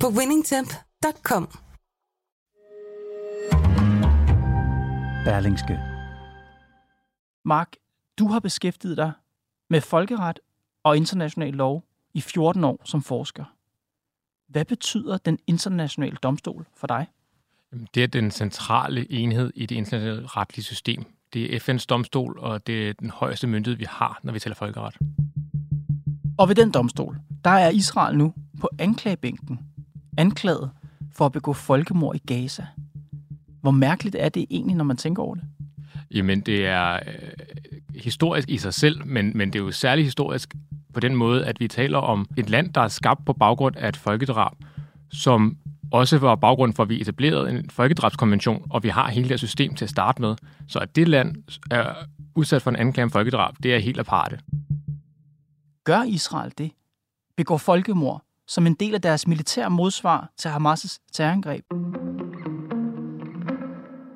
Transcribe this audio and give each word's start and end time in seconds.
på 0.00 0.08
winningtemp.com. 0.08 1.48
Berlingske. 5.24 5.78
Mark, 7.44 7.76
du 8.18 8.28
har 8.28 8.40
beskæftiget 8.40 8.96
dig 8.96 9.12
med 9.70 9.80
folkeret 9.80 10.40
og 10.84 10.96
international 10.96 11.54
lov 11.54 11.84
i 12.14 12.20
14 12.20 12.64
år 12.64 12.80
som 12.84 13.02
forsker. 13.02 13.44
Hvad 14.48 14.64
betyder 14.64 15.18
den 15.18 15.38
internationale 15.46 16.16
domstol 16.22 16.66
for 16.76 16.86
dig? 16.86 17.06
Det 17.94 18.02
er 18.02 18.06
den 18.06 18.30
centrale 18.30 19.12
enhed 19.12 19.52
i 19.54 19.66
det 19.66 19.74
internationale 19.74 20.26
retlige 20.26 20.64
system. 20.64 21.04
Det 21.32 21.54
er 21.54 21.60
FN's 21.60 21.86
domstol, 21.86 22.38
og 22.38 22.66
det 22.66 22.88
er 22.88 22.92
den 22.92 23.10
højeste 23.10 23.46
myndighed, 23.46 23.78
vi 23.78 23.86
har, 23.88 24.20
når 24.22 24.32
vi 24.32 24.38
taler 24.38 24.54
folkeret. 24.54 24.96
Og 26.38 26.48
ved 26.48 26.54
den 26.54 26.70
domstol, 26.70 27.16
der 27.44 27.50
er 27.50 27.70
Israel 27.70 28.18
nu 28.18 28.34
på 28.60 28.68
anklagebænken, 28.78 29.60
anklaget 30.16 30.70
for 31.12 31.26
at 31.26 31.32
begå 31.32 31.52
folkemord 31.52 32.16
i 32.16 32.18
Gaza. 32.18 32.66
Hvor 33.60 33.70
mærkeligt 33.70 34.16
er 34.18 34.28
det 34.28 34.46
egentlig, 34.50 34.76
når 34.76 34.84
man 34.84 34.96
tænker 34.96 35.22
over 35.22 35.34
det? 35.34 35.44
Jamen, 36.10 36.40
det 36.40 36.66
er 36.66 36.94
øh, 36.94 37.00
historisk 37.94 38.50
i 38.50 38.58
sig 38.58 38.74
selv, 38.74 39.06
men, 39.06 39.32
men 39.34 39.52
det 39.52 39.58
er 39.58 39.64
jo 39.64 39.70
særligt 39.70 40.04
historisk 40.04 40.54
på 40.94 41.00
den 41.00 41.14
måde, 41.14 41.46
at 41.46 41.60
vi 41.60 41.68
taler 41.68 41.98
om 41.98 42.26
et 42.36 42.50
land, 42.50 42.72
der 42.72 42.80
er 42.80 42.88
skabt 42.88 43.24
på 43.24 43.32
baggrund 43.32 43.76
af 43.76 43.88
et 43.88 43.96
folkedrab, 43.96 44.52
som 45.12 45.56
også 45.92 46.18
var 46.18 46.34
baggrund 46.34 46.74
for, 46.74 46.82
at 46.82 46.88
vi 46.88 47.00
etablerede 47.00 47.50
en 47.50 47.70
folkedrabskonvention, 47.70 48.66
og 48.70 48.82
vi 48.82 48.88
har 48.88 49.08
hele 49.08 49.28
det 49.28 49.38
system 49.38 49.74
til 49.74 49.84
at 49.84 49.90
starte 49.90 50.22
med. 50.22 50.36
Så 50.68 50.78
at 50.78 50.96
det 50.96 51.08
land 51.08 51.36
er 51.70 51.94
udsat 52.34 52.62
for 52.62 52.70
en 52.70 52.76
anklage 52.76 53.04
om 53.04 53.10
folkedrab, 53.10 53.54
det 53.62 53.74
er 53.74 53.78
helt 53.78 53.98
aparte. 54.00 54.38
Gør 55.84 56.02
Israel 56.02 56.52
det? 56.58 56.70
Begår 57.36 57.56
folkemord 57.56 58.25
som 58.48 58.66
en 58.66 58.74
del 58.74 58.94
af 58.94 59.02
deres 59.02 59.26
militære 59.26 59.70
modsvar 59.70 60.32
til 60.38 60.48
Hamas' 60.48 60.98
terrorangreb? 61.12 61.64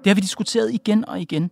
Det 0.05 0.11
har 0.11 0.15
vi 0.15 0.21
diskuteret 0.21 0.73
igen 0.73 1.09
og 1.09 1.21
igen, 1.21 1.51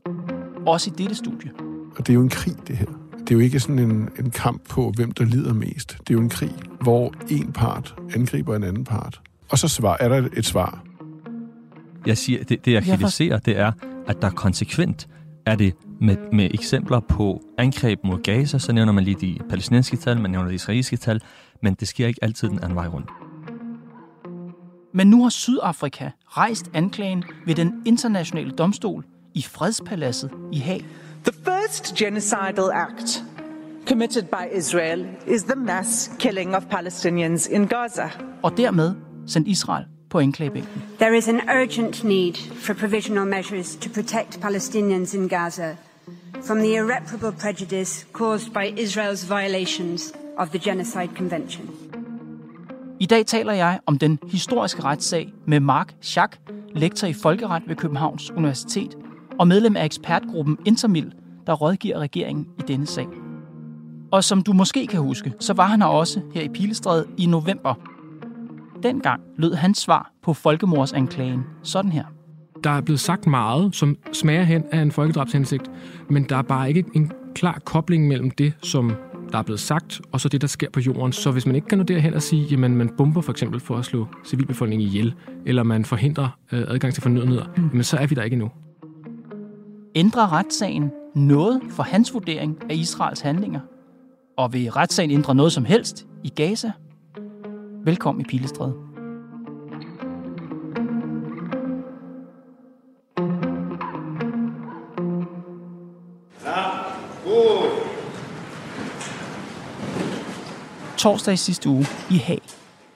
også 0.67 0.91
i 0.91 0.93
dette 0.99 1.15
studie. 1.15 1.51
Og 1.97 2.07
det 2.07 2.09
er 2.09 2.15
jo 2.15 2.21
en 2.21 2.29
krig, 2.29 2.55
det 2.67 2.77
her. 2.77 2.87
Det 3.19 3.31
er 3.31 3.35
jo 3.35 3.41
ikke 3.41 3.61
sådan 3.61 3.79
en, 3.79 4.09
en 4.19 4.31
kamp 4.31 4.69
på, 4.69 4.93
hvem 4.97 5.13
der 5.13 5.25
lider 5.25 5.55
mest. 5.55 5.99
Det 5.99 6.11
er 6.11 6.15
jo 6.15 6.21
en 6.21 6.29
krig, 6.29 6.55
hvor 6.81 7.15
en 7.31 7.53
part 7.53 7.95
angriber 8.15 8.57
en 8.57 8.63
anden 8.65 8.85
part. 8.85 9.21
Og 9.51 9.59
så 9.59 9.69
svar, 9.69 9.97
er 10.01 10.09
der 10.09 10.29
et 10.37 10.45
svar. 10.45 10.85
Jeg 12.07 12.19
siger, 12.19 12.45
det, 12.45 12.65
det 12.65 12.73
jeg 12.73 12.85
kritiserer, 12.85 13.39
det 13.39 13.59
er, 13.59 13.73
at 14.07 14.23
der 14.23 14.31
konsekvent 14.31 15.09
er 15.49 15.57
det 15.57 15.75
med, 16.01 16.17
med 16.33 16.51
eksempler 16.55 17.01
på 17.01 17.43
angreb 17.59 17.99
mod 18.05 18.23
Gaza, 18.23 18.59
så 18.59 18.73
nævner 18.73 18.93
man 18.93 19.05
lige 19.05 19.17
de 19.21 19.39
palæstinensiske 19.49 19.97
tal, 19.97 20.21
man 20.21 20.31
nævner 20.31 20.49
de 20.49 20.55
israelske 20.55 20.97
tal, 20.97 21.23
men 21.63 21.75
det 21.75 21.89
sker 21.89 22.07
ikke 22.07 22.25
altid 22.25 22.49
den 22.49 22.59
anden 22.63 22.75
vej 22.75 22.87
rundt. 22.87 23.11
Men 24.95 25.11
nu 25.11 25.23
har 25.23 25.31
Sydafrika 25.31 26.11
rejst 26.27 26.71
anklagen 26.75 27.25
ved 27.47 27.55
den 27.55 27.83
internationale 27.87 28.51
domstol 28.51 29.05
i 29.35 29.43
Fredspaladset 29.43 30.31
i 30.53 30.59
Haag. 30.59 30.85
The 31.25 31.33
first 31.45 31.95
genocidal 31.95 32.71
act 32.73 33.25
committed 33.89 34.23
by 34.23 34.57
Israel 34.59 35.07
is 35.27 35.43
the 35.43 35.61
mass 35.61 36.11
killing 36.19 36.57
of 36.57 36.63
Palestinians 36.71 37.47
in 37.47 37.67
Gaza. 37.67 38.11
Og 38.43 38.57
dermed 38.57 38.95
sendt 39.27 39.49
Israel 39.49 39.85
på 40.11 40.19
anklagebænken. 40.19 40.83
There 40.99 41.17
is 41.17 41.29
an 41.29 41.41
urgent 41.63 42.05
need 42.05 42.35
for 42.55 42.75
provisional 42.75 43.27
measures 43.27 43.77
to 43.77 43.91
protect 43.95 44.41
Palestinians 44.41 45.15
in 45.15 45.29
Gaza 45.29 45.77
from 46.47 46.59
the 46.59 46.75
irreparable 46.75 47.33
prejudice 47.41 48.07
caused 48.13 48.53
by 48.53 48.81
Israel's 48.81 49.29
violations 49.29 50.13
of 50.39 50.49
the 50.49 50.71
Genocide 50.71 51.11
Convention. 51.17 51.71
I 53.01 53.07
dag 53.07 53.27
taler 53.27 53.53
jeg 53.53 53.81
om 53.87 53.99
den 53.99 54.19
historiske 54.29 54.85
retssag 54.85 55.33
med 55.47 55.61
Mark 55.61 55.95
Schack, 56.01 56.39
lektor 56.75 57.07
i 57.07 57.13
folkeret 57.13 57.63
ved 57.67 57.77
Københavns 57.77 58.31
Universitet 58.31 58.97
og 59.39 59.49
medlem 59.49 59.77
af 59.77 59.85
ekspertgruppen 59.85 60.59
Intermil, 60.65 61.13
der 61.47 61.53
rådgiver 61.53 61.99
regeringen 61.99 62.47
i 62.59 62.63
denne 62.63 62.87
sag. 62.87 63.07
Og 64.13 64.25
som 64.25 64.43
du 64.43 64.53
måske 64.53 64.87
kan 64.87 65.01
huske, 65.01 65.33
så 65.41 65.53
var 65.53 65.67
han 65.67 65.83
her 65.83 65.89
også 65.89 66.21
her 66.35 66.43
i 66.43 66.49
Pilestræde 66.49 67.07
i 67.19 67.27
november. 67.27 67.75
Dengang 68.83 69.21
lød 69.37 69.55
hans 69.55 69.79
svar 69.79 70.13
på 70.23 70.35
folkemordsanklagen 70.35 71.45
sådan 71.63 71.93
her. 71.93 72.05
Der 72.65 72.71
er 72.71 72.81
blevet 72.81 73.01
sagt 73.01 73.27
meget, 73.27 73.75
som 73.75 73.97
smager 74.13 74.43
hen 74.43 74.65
af 74.73 74.83
en 74.83 74.93
folkedrabshensigt, 74.93 75.71
men 76.11 76.25
der 76.25 76.37
er 76.37 76.43
bare 76.43 76.69
ikke 76.69 76.85
en 76.95 77.13
klar 77.35 77.59
kobling 77.65 78.09
mellem 78.09 78.31
det, 78.31 78.53
som 78.63 78.93
der 79.33 79.39
er 79.39 79.43
blevet 79.43 79.61
sagt, 79.61 80.01
og 80.13 80.21
så 80.21 80.29
det, 80.29 80.41
der 80.41 80.47
sker 80.47 80.71
på 80.71 80.81
jorden. 80.81 81.13
Så 81.13 81.31
hvis 81.31 81.47
man 81.47 81.55
ikke 81.55 81.69
kan 81.69 81.79
nå 81.79 81.85
derhen 81.85 82.15
og 82.15 82.23
sige, 82.23 82.43
jamen 82.43 82.77
man 82.77 82.89
bomber 82.97 83.21
for 83.21 83.33
eksempel 83.33 83.61
for 83.61 83.77
at 83.77 83.85
slå 83.85 84.07
civilbefolkningen 84.27 84.89
ihjel, 84.89 85.15
eller 85.47 85.63
man 85.63 85.85
forhindrer 85.85 86.29
øh, 86.53 86.65
adgang 86.69 86.95
til 86.95 87.03
fornødenheder, 87.03 87.45
mm. 87.57 87.69
jamen 87.69 87.85
så 87.85 87.97
er 87.97 88.07
vi 88.07 88.15
der 88.15 88.23
ikke 88.23 88.35
endnu. 88.35 88.51
Ændrer 89.95 90.33
retssagen 90.33 90.91
noget 91.15 91.61
for 91.71 91.83
hans 91.83 92.15
vurdering 92.15 92.59
af 92.71 92.75
Israels 92.75 93.21
handlinger? 93.21 93.61
Og 94.37 94.53
vil 94.53 94.71
retssagen 94.71 95.11
ændre 95.11 95.35
noget 95.35 95.53
som 95.53 95.65
helst 95.65 96.07
i 96.25 96.29
Gaza? 96.29 96.73
Velkommen 97.89 98.21
i 98.21 98.25
Pilestræde. 98.25 98.75
Torsdag 110.97 111.35
i 111.35 111.37
sidste 111.37 111.69
uge 111.69 111.87
i 112.11 112.17
Haag 112.17 112.41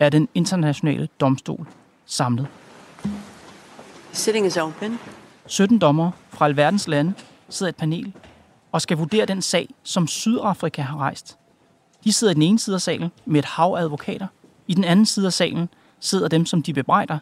er 0.00 0.08
den 0.08 0.28
internationale 0.34 1.08
domstol 1.20 1.66
samlet. 2.06 2.46
Sitting 4.12 4.46
is 4.46 4.56
open. 4.56 4.98
17 5.46 5.78
dommer 5.78 6.10
fra 6.30 6.44
alverdens 6.44 6.88
lande 6.88 7.12
sidder 7.48 7.70
et 7.70 7.76
panel 7.76 8.12
og 8.72 8.82
skal 8.82 8.96
vurdere 8.96 9.26
den 9.26 9.42
sag, 9.42 9.68
som 9.82 10.06
Sydafrika 10.06 10.82
har 10.82 10.96
rejst. 10.98 11.38
De 12.04 12.12
sidder 12.12 12.30
i 12.30 12.34
den 12.34 12.42
ene 12.42 12.58
side 12.58 12.74
af 12.74 12.80
salen 12.80 13.10
med 13.26 13.38
et 13.38 13.44
hav 13.44 13.74
af 13.74 13.80
advokater. 13.80 14.26
I 14.66 14.74
den 14.74 14.84
anden 14.84 15.06
side 15.06 15.26
af 15.26 15.32
salen 15.32 15.68
sidder 16.00 16.28
dem, 16.28 16.46
som 16.46 16.62
de 16.62 16.74
bebrejder, 16.74 17.18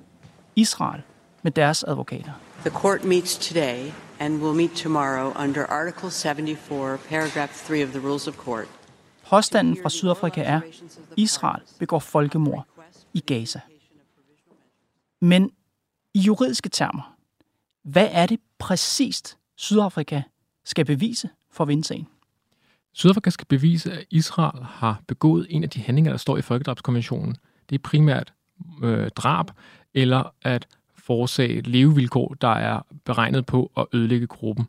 Israel, 0.56 1.02
med 1.42 1.52
deres 1.52 1.84
advokater. 1.84 2.32
The 2.60 2.70
court 2.70 3.04
meets 3.04 3.48
today 3.48 3.90
and 4.18 4.42
will 4.42 4.56
meet 4.56 4.70
tomorrow 4.70 5.32
under 5.44 5.66
Article 5.66 6.10
74, 6.10 7.00
paragraph 7.08 7.66
3 7.66 7.84
of 7.84 7.90
the 7.90 8.08
Rules 8.08 8.28
of 8.28 8.36
Court. 8.36 8.68
Påstanden 9.30 9.78
fra 9.82 9.90
Sydafrika 9.90 10.42
er, 10.42 10.60
Israel 11.16 11.62
begår 11.78 11.98
folkemord 11.98 12.66
i 13.14 13.20
Gaza. 13.20 13.60
Men 15.20 15.50
i 16.14 16.18
juridiske 16.20 16.68
termer, 16.68 17.16
hvad 17.82 18.08
er 18.10 18.26
det 18.26 18.40
præcist, 18.58 19.36
Sydafrika 19.56 20.22
skal 20.64 20.84
bevise 20.84 21.28
for 21.50 21.64
at 21.64 21.68
vinde 21.68 21.84
sagen? 21.84 22.08
Sydafrika 23.00 23.30
skal 23.30 23.46
bevise, 23.46 23.92
at 23.92 24.04
Israel 24.10 24.64
har 24.64 25.00
begået 25.08 25.46
en 25.50 25.62
af 25.62 25.70
de 25.70 25.80
handlinger, 25.80 26.10
der 26.10 26.18
står 26.18 26.36
i 26.36 26.42
Folkedrabskonventionen. 26.42 27.36
Det 27.70 27.74
er 27.74 27.82
primært 27.82 28.32
øh, 28.82 29.08
drab 29.08 29.46
eller 29.94 30.34
at 30.42 30.66
forårsage 30.98 31.60
levevilkår, 31.60 32.36
der 32.40 32.48
er 32.48 32.80
beregnet 33.04 33.46
på 33.46 33.72
at 33.76 33.86
ødelægge 33.92 34.26
gruppen. 34.26 34.66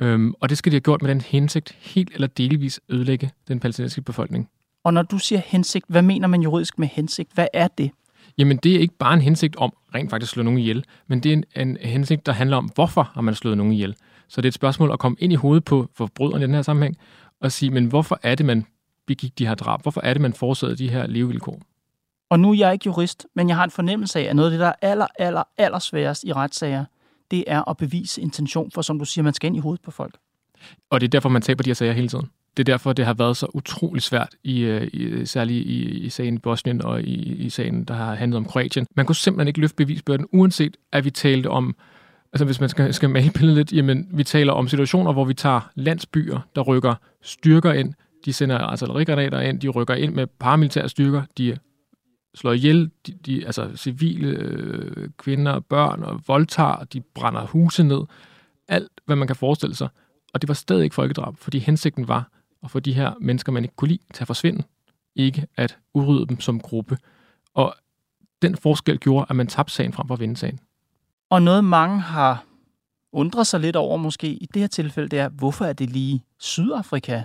Øhm, 0.00 0.34
og 0.40 0.48
det 0.48 0.58
skal 0.58 0.72
de 0.72 0.74
have 0.74 0.80
gjort 0.80 1.02
med 1.02 1.10
den 1.10 1.20
hensigt 1.20 1.76
helt 1.80 2.10
eller 2.14 2.26
delvis 2.26 2.80
ødelægge 2.88 3.30
den 3.48 3.60
palæstinensiske 3.60 4.02
befolkning. 4.02 4.48
Og 4.84 4.94
når 4.94 5.02
du 5.02 5.18
siger 5.18 5.40
hensigt, 5.46 5.84
hvad 5.88 6.02
mener 6.02 6.28
man 6.28 6.42
juridisk 6.42 6.78
med 6.78 6.88
hensigt? 6.88 7.30
Hvad 7.34 7.46
er 7.52 7.68
det? 7.68 7.90
Jamen, 8.38 8.56
det 8.56 8.74
er 8.76 8.80
ikke 8.80 8.98
bare 8.98 9.14
en 9.14 9.20
hensigt 9.20 9.56
om 9.56 9.72
rent 9.94 10.10
faktisk 10.10 10.30
at 10.30 10.34
slå 10.34 10.42
nogen 10.42 10.58
ihjel, 10.58 10.84
men 11.06 11.20
det 11.20 11.28
er 11.28 11.32
en, 11.32 11.44
en 11.56 11.76
hensigt, 11.80 12.26
der 12.26 12.32
handler 12.32 12.56
om, 12.56 12.70
hvorfor 12.74 13.10
har 13.14 13.20
man 13.20 13.34
slået 13.34 13.56
nogen 13.56 13.72
ihjel. 13.72 13.94
Så 14.28 14.40
det 14.40 14.46
er 14.46 14.50
et 14.50 14.54
spørgsmål 14.54 14.92
at 14.92 14.98
komme 14.98 15.16
ind 15.20 15.32
i 15.32 15.36
hovedet 15.36 15.64
på 15.64 15.90
forbryderen 15.94 16.42
i 16.42 16.46
den 16.46 16.54
her 16.54 16.62
sammenhæng, 16.62 16.96
og 17.42 17.52
sige, 17.52 17.70
men 17.70 17.86
hvorfor 17.86 18.20
er 18.22 18.34
det, 18.34 18.46
man 18.46 18.66
begik 19.06 19.38
de 19.38 19.46
her 19.46 19.54
drab? 19.54 19.82
Hvorfor 19.82 20.00
er 20.00 20.14
det, 20.14 20.20
man 20.20 20.32
forårsagede 20.32 20.76
de 20.76 20.90
her 20.90 21.06
levevilkår? 21.06 21.60
Og 22.30 22.40
nu 22.40 22.50
er 22.50 22.54
jeg 22.54 22.72
ikke 22.72 22.86
jurist, 22.86 23.26
men 23.34 23.48
jeg 23.48 23.56
har 23.56 23.64
en 23.64 23.70
fornemmelse 23.70 24.18
af, 24.18 24.22
at 24.22 24.36
noget 24.36 24.48
af 24.48 24.50
det, 24.50 24.60
der 24.60 24.66
er 24.66 24.74
aller, 24.82 25.06
aller, 25.18 25.42
aller 25.56 25.78
sværest 25.78 26.24
i 26.24 26.32
retssager, 26.32 26.84
det 27.30 27.44
er 27.46 27.68
at 27.70 27.76
bevise 27.76 28.20
intention, 28.20 28.70
for 28.70 28.82
som 28.82 28.98
du 28.98 29.04
siger, 29.04 29.22
man 29.22 29.34
skal 29.34 29.46
ind 29.46 29.56
i 29.56 29.60
hovedet 29.60 29.82
på 29.84 29.90
folk. 29.90 30.14
Og 30.90 31.00
det 31.00 31.06
er 31.06 31.10
derfor, 31.10 31.28
man 31.28 31.42
taber 31.42 31.62
de 31.62 31.70
her 31.70 31.74
sager 31.74 31.92
hele 31.92 32.08
tiden. 32.08 32.30
det 32.56 32.68
er 32.68 32.72
derfor, 32.72 32.92
det 32.92 33.04
har 33.04 33.14
været 33.14 33.36
så 33.36 33.46
utrolig 33.54 34.02
svært, 34.02 34.34
i, 34.44 34.60
øh, 34.60 34.88
i, 34.92 35.26
særligt 35.26 35.66
i, 35.66 35.88
i 35.98 36.08
sagen 36.08 36.34
i 36.34 36.38
Bosnien 36.38 36.82
og 36.82 37.02
i, 37.02 37.34
i 37.34 37.50
sagen, 37.50 37.84
der 37.84 37.94
har 37.94 38.14
handlet 38.14 38.36
om 38.36 38.44
Kroatien. 38.44 38.86
Man 38.96 39.06
kunne 39.06 39.16
simpelthen 39.16 39.48
ikke 39.48 39.60
løfte 39.60 39.76
bevisbyrden, 39.76 40.26
uanset 40.32 40.76
at 40.92 41.04
vi 41.04 41.10
talte 41.10 41.50
om, 41.50 41.76
altså 42.32 42.44
hvis 42.44 42.60
man 42.60 42.68
skal, 42.68 42.94
skal 42.94 43.10
male 43.10 43.30
billedet 43.30 43.56
lidt, 43.56 43.72
jamen 43.72 44.08
vi 44.12 44.24
taler 44.24 44.52
om 44.52 44.68
situationer, 44.68 45.12
hvor 45.12 45.24
vi 45.24 45.34
tager 45.34 45.70
landsbyer, 45.74 46.40
der 46.56 46.62
rykker 46.62 46.94
styrker 47.22 47.72
ind, 47.72 47.94
de 48.24 48.32
sender 48.32 48.58
artillerigranater 48.58 49.40
ind, 49.40 49.60
de 49.60 49.68
rykker 49.68 49.94
ind 49.94 50.14
med 50.14 50.26
paramilitære 50.26 50.88
styrker, 50.88 51.22
de 51.38 51.58
slår 52.34 52.52
ihjel, 52.52 52.90
de, 53.06 53.12
de, 53.26 53.46
altså 53.46 53.76
civile 53.76 54.28
øh, 54.28 55.08
kvinder 55.18 55.52
og 55.52 55.64
børn 55.64 56.02
og 56.02 56.20
voldtager, 56.26 56.84
de 56.84 57.00
brænder 57.00 57.46
huse 57.46 57.84
ned, 57.84 58.00
alt 58.68 58.90
hvad 59.06 59.16
man 59.16 59.26
kan 59.26 59.36
forestille 59.36 59.74
sig. 59.74 59.88
Og 60.34 60.42
det 60.42 60.48
var 60.48 60.54
stadig 60.54 60.84
ikke 60.84 60.94
folkedrab, 60.94 61.36
fordi 61.36 61.58
hensigten 61.58 62.08
var 62.08 62.30
at 62.64 62.70
få 62.70 62.80
de 62.80 62.92
her 62.92 63.12
mennesker, 63.20 63.52
man 63.52 63.64
ikke 63.64 63.76
kunne 63.76 63.88
lide, 63.88 64.02
til 64.14 64.22
at 64.22 64.26
forsvinde. 64.26 64.62
Ikke 65.16 65.46
at 65.56 65.78
udrydde 65.94 66.26
dem 66.26 66.40
som 66.40 66.60
gruppe. 66.60 66.98
Og 67.54 67.74
den 68.42 68.56
forskel 68.56 68.98
gjorde, 68.98 69.26
at 69.30 69.36
man 69.36 69.46
tabte 69.46 69.74
sagen 69.74 69.92
frem 69.92 70.08
for 70.08 70.14
at 70.14 70.20
vinde 70.20 70.36
sagen. 70.36 70.60
Og 71.32 71.42
noget 71.42 71.64
mange 71.64 72.00
har 72.00 72.44
undret 73.12 73.46
sig 73.46 73.60
lidt 73.60 73.76
over 73.76 73.96
måske 73.96 74.26
i 74.26 74.48
det 74.54 74.62
her 74.62 74.66
tilfælde, 74.66 75.08
det 75.08 75.18
er, 75.18 75.28
hvorfor 75.28 75.64
er 75.64 75.72
det 75.72 75.90
lige 75.90 76.24
Sydafrika, 76.38 77.22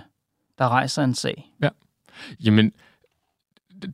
der 0.58 0.68
rejser 0.68 1.04
en 1.04 1.14
sag? 1.14 1.52
Ja, 1.62 1.68
jamen, 2.44 2.72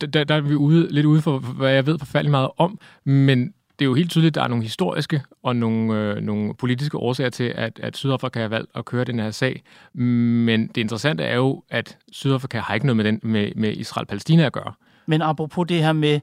der, 0.01 0.25
der 0.25 0.35
er 0.35 0.41
vi 0.41 0.55
ude, 0.55 0.93
lidt 0.93 1.07
ude 1.07 1.23
for, 1.23 1.39
hvad 1.39 1.73
jeg 1.73 1.87
ved 1.87 1.99
forfærdeligt 1.99 2.31
meget 2.31 2.49
om, 2.57 2.79
men 3.05 3.55
det 3.79 3.85
er 3.85 3.85
jo 3.85 3.95
helt 3.95 4.11
tydeligt, 4.11 4.31
at 4.31 4.35
der 4.35 4.43
er 4.43 4.49
nogle 4.49 4.65
historiske 4.65 5.23
og 5.43 5.57
nogle, 5.57 5.95
øh, 5.95 6.17
nogle 6.23 6.55
politiske 6.55 6.99
årsager 6.99 7.31
til, 7.31 7.45
at, 7.45 7.81
at 7.83 7.97
Sydafrika 7.97 8.41
har 8.41 8.49
valgt 8.49 8.71
at 8.75 8.85
køre 8.85 9.05
den 9.05 9.19
her 9.19 9.31
sag. 9.31 9.63
Men 9.93 10.67
det 10.67 10.77
interessante 10.77 11.25
er 11.25 11.37
jo, 11.37 11.63
at 11.69 11.99
Sydafrika 12.13 12.59
har 12.59 12.75
ikke 12.75 12.87
noget 12.87 12.97
med, 12.97 13.05
den, 13.05 13.21
med, 13.23 13.53
med 13.57 13.73
Israel-Palæstina 13.77 14.43
at 14.43 14.53
gøre. 14.53 14.73
Men 15.07 15.23
apropos 15.23 15.67
det 15.69 15.83
her 15.83 15.93
med 15.93 16.21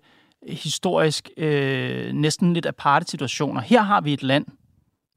historisk 0.48 1.30
øh, 1.38 2.14
næsten 2.14 2.54
lidt 2.54 2.66
aparte 2.66 3.12
situationer. 3.12 3.62
Her 3.62 3.82
har 3.82 4.02
vi 4.02 4.14
et 4.14 4.24
land, 4.24 4.46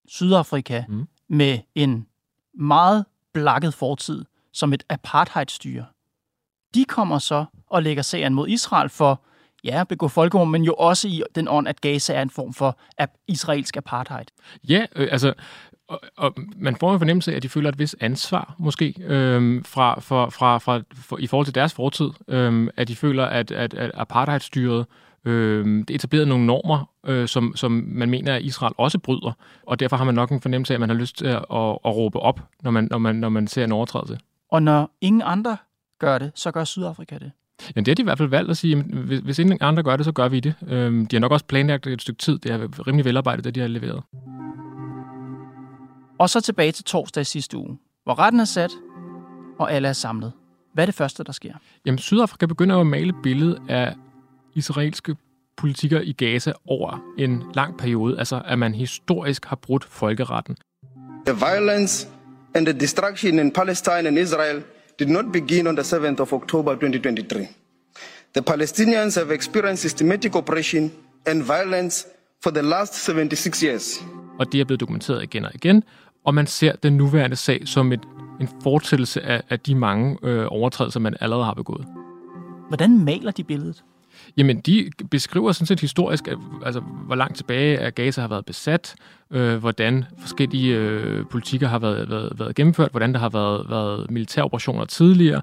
Sydafrika, 0.09 0.85
mm. 0.89 1.07
med 1.29 1.59
en 1.75 2.07
meget 2.55 3.05
blakket 3.33 3.75
fortid 3.75 4.25
som 4.53 4.73
et 4.73 4.85
apartheidstyre. 4.89 5.85
De 6.75 6.85
kommer 6.85 7.19
så 7.19 7.45
og 7.67 7.83
lægger 7.83 8.03
sagen 8.03 8.35
mod 8.35 8.49
Israel 8.49 8.89
for 8.89 9.21
ja, 9.65 9.81
at 9.81 9.89
begå 9.89 10.09
folkemord, 10.09 10.49
men 10.49 10.63
jo 10.63 10.75
også 10.75 11.09
i 11.09 11.23
den 11.35 11.49
ånd, 11.49 11.69
at 11.69 11.81
Gaza 11.81 12.15
er 12.15 12.23
en 12.23 12.31
form 12.31 12.55
for 12.55 12.79
israelsk 13.29 13.77
apartheid. 13.77 14.25
Ja, 14.69 14.87
øh, 14.97 15.09
altså, 15.11 15.35
og, 15.89 16.01
og 16.17 16.35
man 16.57 16.77
får 16.77 16.93
en 16.93 17.01
fornemmelse 17.01 17.33
af, 17.33 17.37
at 17.37 17.43
de 17.43 17.49
føler 17.49 17.69
et 17.69 17.79
vis 17.79 17.97
ansvar, 18.01 18.55
måske, 18.59 18.95
øhm, 19.01 19.65
fra, 19.65 20.01
for, 20.01 20.31
fra, 20.31 20.59
fra, 20.59 20.83
for, 20.95 21.19
i 21.19 21.27
forhold 21.27 21.47
til 21.47 21.55
deres 21.55 21.75
fortid. 21.75 22.11
Øhm, 22.29 22.69
at 22.77 22.89
de 22.89 22.97
føler, 22.97 23.25
at, 23.25 23.51
at, 23.51 23.75
at 23.75 23.91
apartheidstyret 23.95 24.79
øh, 24.79 24.85
det 25.31 25.91
etablerede 25.91 26.29
nogle 26.29 26.47
normer, 26.47 26.91
øh, 27.07 27.29
som, 27.29 27.57
som 27.57 27.85
man 27.87 28.11
mener, 28.11 28.35
at 28.35 28.43
Israel 28.43 28.75
også 28.79 28.99
bryder. 28.99 29.33
Og 29.67 29.81
derfor 29.81 29.97
har 29.97 30.05
man 30.05 30.15
nok 30.15 30.31
en 30.31 30.41
fornemmelse 30.41 30.75
af, 30.75 30.77
at 30.77 30.81
man 30.81 30.89
har 30.89 30.97
lyst 30.97 31.19
til 31.19 31.27
at, 31.27 31.37
at, 31.37 31.79
at 31.85 31.97
råbe 31.97 32.21
op, 32.21 32.41
når 32.63 32.71
man, 32.71 32.89
når, 32.91 32.99
man, 32.99 33.17
når 33.17 33.29
man 33.29 33.47
ser 33.47 33.65
en 33.65 33.73
overtrædelse. 33.73 34.19
Og 34.51 34.63
når 34.63 34.91
ingen 35.01 35.23
andre 35.25 35.57
gør 35.99 36.19
det, 36.19 36.33
så 36.35 36.51
gør 36.51 36.65
Sydafrika 36.65 37.19
det? 37.19 37.31
Ja, 37.77 37.81
det 37.81 37.89
har 37.89 37.95
de 37.95 38.03
i 38.03 38.05
hvert 38.05 38.19
fald 38.19 38.29
valgt 38.29 38.51
at 38.51 38.57
sige, 38.57 38.77
at 38.77 38.85
hvis, 38.85 39.19
hvis 39.19 39.39
ingen 39.39 39.59
andre 39.61 39.83
gør 39.83 39.97
det, 39.97 40.05
så 40.05 40.13
gør 40.13 40.29
vi 40.29 40.41
det. 40.41 40.55
Øhm, 40.69 41.07
de 41.07 41.17
har 41.17 41.21
nok 41.21 41.33
også 41.33 41.45
planlagt 41.45 41.87
et 41.87 42.03
stykke 42.03 42.19
tid. 42.19 42.39
Det 42.39 42.53
er 42.53 42.87
rimelig 42.87 43.05
velarbejdet, 43.05 43.45
det 43.45 43.55
de 43.55 43.61
har 43.61 43.69
leveret. 43.69 44.03
Og 46.19 46.31
så 46.31 46.41
tilbage 46.41 46.73
til 46.73 46.85
torsdag 46.85 47.27
sidste 47.27 47.59
uge, 47.59 47.79
hvor 48.05 48.19
retten 48.19 48.41
er 48.41 48.45
sat, 48.45 48.71
og 49.59 49.73
alle 49.73 49.89
er 49.89 49.93
samlet. 49.93 50.33
Hvad 50.73 50.85
er 50.85 50.87
det 50.87 50.95
første, 50.95 51.25
der 51.25 51.33
sker? 51.33 51.55
Jamen, 51.87 51.99
Sydafrika 51.99 52.47
begynder 52.47 52.81
at 52.81 52.87
male 52.87 53.09
et 53.09 53.23
billede 53.23 53.59
af 53.69 53.95
israelske 54.55 55.17
politikker 55.57 56.01
i 56.01 56.13
Gaza 56.13 56.53
over 56.67 56.99
en 57.19 57.43
lang 57.55 57.79
periode, 57.79 58.19
altså 58.19 58.43
at 58.45 58.59
man 58.59 58.75
historisk 58.75 59.45
har 59.45 59.57
brudt 59.57 59.85
folkeretten. 59.85 60.57
The 61.27 61.37
violence 61.37 62.09
and 62.55 62.67
the 62.67 62.81
destruction 62.81 63.39
in 63.39 63.53
Palestine 63.53 64.09
and 64.09 64.19
Israel 64.19 64.63
did 64.99 65.09
not 65.09 65.33
begin 65.33 65.67
on 65.67 65.77
the 65.77 65.97
7th 65.97 66.21
of 66.21 66.33
October 66.33 66.75
2023. 66.75 67.49
The 68.35 68.43
Palestinians 68.43 69.15
have 69.15 69.35
experienced 69.35 69.91
systematic 69.91 70.37
oppression 70.37 70.93
and 71.27 71.43
violence 71.43 72.07
for 72.43 72.51
the 72.51 72.63
last 72.63 72.95
76 72.95 73.61
years. 73.61 74.05
Og 74.39 74.53
det 74.53 74.61
er 74.61 74.65
blevet 74.65 74.81
dokumenteret 74.81 75.23
igen 75.23 75.45
og 75.45 75.51
igen, 75.55 75.83
og 76.25 76.35
man 76.35 76.47
ser 76.47 76.73
den 76.73 76.97
nuværende 76.97 77.37
sag 77.37 77.69
som 77.69 77.93
et, 77.93 78.01
en 78.41 78.49
fortællelse 78.63 79.23
af, 79.23 79.43
af 79.51 79.61
de 79.61 79.75
mange 79.75 80.19
øh, 80.23 80.47
overtrædelser, 80.49 81.01
man 81.01 81.15
allerede 81.21 81.45
har 81.45 81.55
begået. 81.55 81.87
Hvordan 82.69 83.05
maler 83.05 83.31
de 83.31 83.45
billedet? 83.45 83.85
Jamen, 84.37 84.61
de 84.61 84.91
beskriver 85.11 85.53
sådan 85.53 85.67
set 85.67 85.81
historisk, 85.81 86.29
altså, 86.65 86.81
hvor 86.81 87.15
langt 87.15 87.37
tilbage 87.37 87.79
at 87.79 87.95
Gaza 87.95 88.21
har 88.21 88.29
været 88.29 88.45
besat, 88.47 88.95
øh, 89.31 89.57
hvordan 89.57 90.05
forskellige 90.19 90.77
øh, 90.77 91.25
politikker 91.31 91.69
har 91.69 91.79
været, 91.79 92.11
været, 92.11 92.33
været 92.39 92.55
gennemført, 92.55 92.91
hvordan 92.91 93.13
der 93.13 93.19
har 93.19 93.29
været, 93.29 93.71
været 93.71 94.11
militære 94.11 94.45
operationer 94.45 94.85
tidligere. 94.85 95.43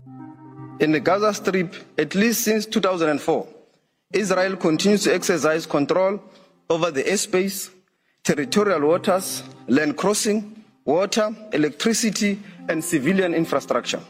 In 0.81 0.94
the 0.94 1.00
Gaza 1.00 1.31
Strip, 1.31 1.75
at 1.97 2.15
least 2.15 2.44
since 2.44 2.71
2004, 2.71 3.45
Israel 4.15 4.56
continues 4.56 5.03
to 5.03 5.12
exercise 5.12 5.69
control 5.69 6.19
over 6.69 6.89
the 6.94 7.12
airspace, 7.12 7.71
territorial 8.25 8.83
waters, 8.83 9.45
land 9.68 9.94
crossing, 9.94 10.63
water, 10.88 11.33
electricity 11.53 12.35
and 12.69 12.81
civilian 12.81 13.33
infrastructure 13.33 14.01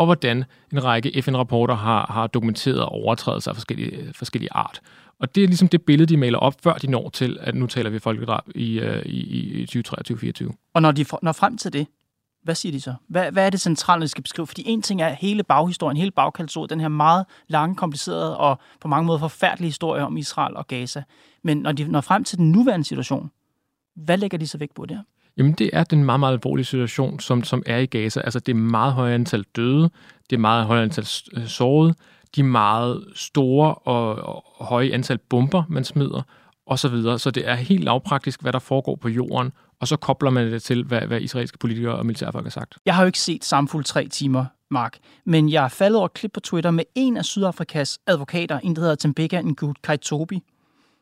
og 0.00 0.06
hvordan 0.06 0.44
en 0.72 0.84
række 0.84 1.22
FN-rapporter 1.22 1.74
har, 1.74 2.06
har 2.06 2.26
dokumenteret 2.26 2.84
overtrædelser 2.84 3.50
af 3.50 3.56
forskellige, 3.56 4.12
forskellige 4.14 4.52
art. 4.52 4.80
Og 5.18 5.34
det 5.34 5.42
er 5.42 5.46
ligesom 5.46 5.68
det 5.68 5.82
billede, 5.82 6.06
de 6.06 6.16
maler 6.16 6.38
op, 6.38 6.54
før 6.62 6.74
de 6.74 6.90
når 6.90 7.08
til, 7.08 7.38
at 7.40 7.54
nu 7.54 7.66
taler 7.66 7.90
vi 7.90 7.98
folkedrab 7.98 8.42
i, 8.54 8.78
øh, 8.78 9.06
i, 9.06 9.20
i 9.62 9.64
2023-2024. 9.64 10.70
Og 10.74 10.82
når 10.82 10.92
de 10.92 11.04
når 11.22 11.32
frem 11.32 11.58
til 11.58 11.72
det, 11.72 11.86
hvad 12.42 12.54
siger 12.54 12.72
de 12.72 12.80
så? 12.80 12.94
Hvad, 13.08 13.32
hvad 13.32 13.46
er 13.46 13.50
det 13.50 13.60
centrale, 13.60 14.02
de 14.02 14.08
skal 14.08 14.22
beskrive? 14.22 14.46
Fordi 14.46 14.62
en 14.66 14.82
ting 14.82 15.02
er 15.02 15.08
hele 15.08 15.42
baghistorien, 15.42 15.96
hele 15.96 16.10
bagkaldsord, 16.10 16.68
den 16.68 16.80
her 16.80 16.88
meget 16.88 17.26
lange, 17.48 17.76
komplicerede 17.76 18.38
og 18.38 18.58
på 18.80 18.88
mange 18.88 19.06
måder 19.06 19.18
forfærdelige 19.18 19.68
historie 19.68 20.04
om 20.04 20.16
Israel 20.16 20.56
og 20.56 20.66
Gaza. 20.66 21.02
Men 21.44 21.58
når 21.58 21.72
de 21.72 21.88
når 21.88 22.00
frem 22.00 22.24
til 22.24 22.38
den 22.38 22.52
nuværende 22.52 22.86
situation, 22.86 23.30
hvad 23.96 24.18
lægger 24.18 24.38
de 24.38 24.46
så 24.46 24.58
væk 24.58 24.70
på 24.74 24.86
der? 24.86 24.98
Jamen, 25.40 25.52
det 25.52 25.70
er 25.72 25.84
den 25.84 26.04
meget, 26.04 26.20
meget 26.20 26.32
alvorlige 26.32 26.66
situation, 26.66 27.20
som, 27.20 27.44
som 27.44 27.62
er 27.66 27.78
i 27.78 27.86
Gaza. 27.86 28.20
Altså, 28.20 28.40
det 28.40 28.52
er 28.52 28.56
meget 28.56 28.92
højere 28.92 29.14
antal 29.14 29.44
døde, 29.56 29.90
det 30.30 30.36
er 30.36 30.40
meget 30.40 30.66
højere 30.66 30.82
antal 30.82 31.06
øh, 31.36 31.46
sårede, 31.46 31.94
de 32.36 32.42
meget 32.42 33.04
store 33.14 33.74
og, 33.74 34.14
og 34.14 34.64
høje 34.64 34.90
antal 34.92 35.18
bomber, 35.18 35.62
man 35.68 35.84
smider, 35.84 36.22
og 36.66 36.78
så 36.78 36.88
videre. 36.88 37.18
Så 37.18 37.30
det 37.30 37.48
er 37.48 37.54
helt 37.54 37.84
lavpraktisk, 37.84 38.42
hvad 38.42 38.52
der 38.52 38.58
foregår 38.58 38.96
på 38.96 39.08
jorden, 39.08 39.52
og 39.80 39.88
så 39.88 39.96
kobler 39.96 40.30
man 40.30 40.52
det 40.52 40.62
til, 40.62 40.84
hvad, 40.84 41.00
hvad 41.00 41.20
israelske 41.20 41.58
politikere 41.58 41.94
og 41.94 42.06
militærfolk 42.06 42.44
har 42.44 42.50
sagt. 42.50 42.78
Jeg 42.86 42.94
har 42.94 43.02
jo 43.02 43.06
ikke 43.06 43.20
set 43.20 43.44
Samfuld 43.44 43.84
tre 43.84 44.08
timer, 44.08 44.44
Mark, 44.70 44.98
men 45.24 45.50
jeg 45.50 45.64
er 45.64 45.68
faldet 45.68 45.96
over 45.96 46.06
et 46.06 46.14
klip 46.14 46.32
på 46.32 46.40
Twitter 46.40 46.70
med 46.70 46.84
en 46.94 47.16
af 47.16 47.24
Sydafrikas 47.24 47.98
advokater, 48.06 48.58
en 48.58 48.76
der 48.76 48.80
hedder 48.80 48.94
Tembeka 48.94 49.42
Ngut 49.42 49.82
Kaitobi. 49.82 50.42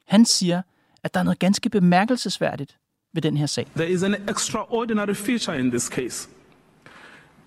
Han 0.07 0.25
siger, 0.25 0.63
at 1.05 1.15
der 1.15 1.21
er 1.21 1.25
noget 1.25 1.39
ganske 1.39 1.71
bemærkelsesværdigt 1.71 2.77
ved 3.15 3.23
den 3.23 3.37
her 3.37 3.47
sag. 3.47 3.67
There 3.77 3.91
is 3.91 4.03
an 4.03 4.15
extraordinary 4.29 5.15
feature 5.15 5.59
in 5.59 5.71
this 5.71 5.89
case 5.89 6.29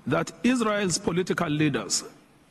that 0.08 0.34
Israel's 0.44 1.00
political 1.03 1.51
leaders, 1.51 2.03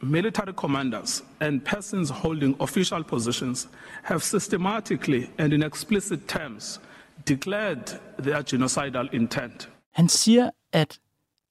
military 0.03 0.53
commanders 0.53 1.25
and 1.41 1.61
persons 1.61 2.11
holding 2.11 2.57
official 2.61 3.05
positions 3.05 3.69
have 4.03 4.21
systematically 4.21 5.25
and 5.39 5.53
in 5.53 5.63
explicit 5.63 6.21
terms 6.29 6.81
declared 7.29 8.01
their 8.19 8.43
genocidal 8.43 9.09
intent. 9.13 9.69
Han 9.93 10.09
siger, 10.09 10.51
at 10.73 10.99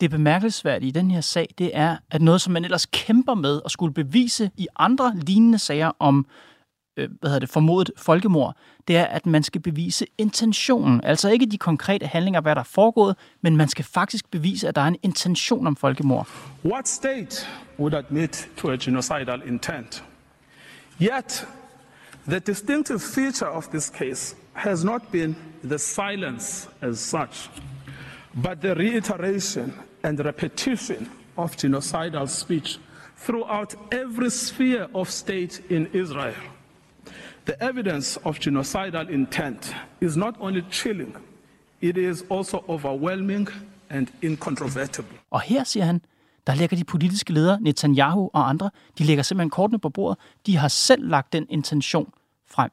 det 0.01 0.09
bemærkelsesværdige 0.09 0.89
i 0.89 0.91
den 0.91 1.11
her 1.11 1.21
sag, 1.21 1.47
det 1.57 1.71
er, 1.73 1.97
at 2.11 2.21
noget, 2.21 2.41
som 2.41 2.53
man 2.53 2.63
ellers 2.63 2.85
kæmper 2.85 3.33
med 3.33 3.61
at 3.65 3.71
skulle 3.71 3.93
bevise 3.93 4.51
i 4.57 4.67
andre 4.75 5.13
lignende 5.15 5.59
sager 5.59 5.91
om 5.99 6.25
øh, 6.99 7.09
hvad 7.19 7.29
hedder 7.29 7.39
det, 7.39 7.49
formodet 7.49 7.91
folkemord, 7.97 8.55
det 8.87 8.97
er, 8.97 9.05
at 9.05 9.25
man 9.25 9.43
skal 9.43 9.61
bevise 9.61 10.05
intentionen. 10.17 11.03
Altså 11.03 11.29
ikke 11.29 11.45
de 11.45 11.57
konkrete 11.57 12.05
handlinger, 12.07 12.41
hvad 12.41 12.55
der 12.55 12.61
er 12.61 12.65
foregået, 12.65 13.15
men 13.41 13.57
man 13.57 13.67
skal 13.67 13.85
faktisk 13.85 14.31
bevise, 14.31 14.67
at 14.67 14.75
der 14.75 14.81
er 14.81 14.87
en 14.87 14.97
intention 15.03 15.67
om 15.67 15.75
folkemord. 15.75 16.27
What 16.65 16.87
state 16.87 17.47
would 17.79 17.93
admit 17.93 18.49
to 18.57 18.71
a 18.71 18.75
genocidal 18.75 19.41
intent? 19.45 20.03
Yet, 21.01 21.47
the 22.27 22.39
distinctive 22.39 22.99
feature 22.99 23.49
of 23.49 23.67
this 23.67 23.89
case 23.89 24.35
has 24.53 24.83
not 24.83 25.01
been 25.11 25.35
the 25.63 25.77
silence 25.77 26.69
as 26.81 26.99
such, 26.99 27.49
but 28.43 28.61
the 28.61 28.73
reiteration 28.73 29.73
and 30.03 30.19
repetition 30.19 31.09
of 31.37 31.55
genocidal 31.55 32.27
speech 32.27 32.79
throughout 33.25 33.75
every 33.91 34.29
sphere 34.29 34.87
of 34.93 35.09
state 35.09 35.61
in 35.69 35.87
Israel. 35.93 36.35
The 37.49 37.69
evidence 37.69 38.19
of 38.23 38.39
genocidal 38.39 39.09
intent 39.09 39.75
is 40.01 40.17
not 40.17 40.35
only 40.39 40.61
chilling, 40.71 41.15
it 41.81 41.97
is 41.97 42.23
also 42.31 42.63
overwhelming 42.67 43.49
and 43.89 44.07
incontrovertible. 44.21 45.17
Og 45.29 45.41
her 45.41 45.63
siger 45.63 45.85
han, 45.85 46.01
der 46.47 46.55
lægger 46.55 46.77
de 46.77 46.83
politiske 46.83 47.33
ledere, 47.33 47.61
Netanyahu 47.61 48.29
og 48.33 48.49
andre, 48.49 48.69
de 48.97 49.03
lægger 49.03 49.23
simpelthen 49.23 49.49
kortene 49.49 49.79
på 49.79 49.89
bordet. 49.89 50.17
De 50.45 50.57
har 50.57 50.67
selv 50.67 51.09
lagt 51.09 51.33
den 51.33 51.45
intention 51.49 52.13
frem. 52.51 52.71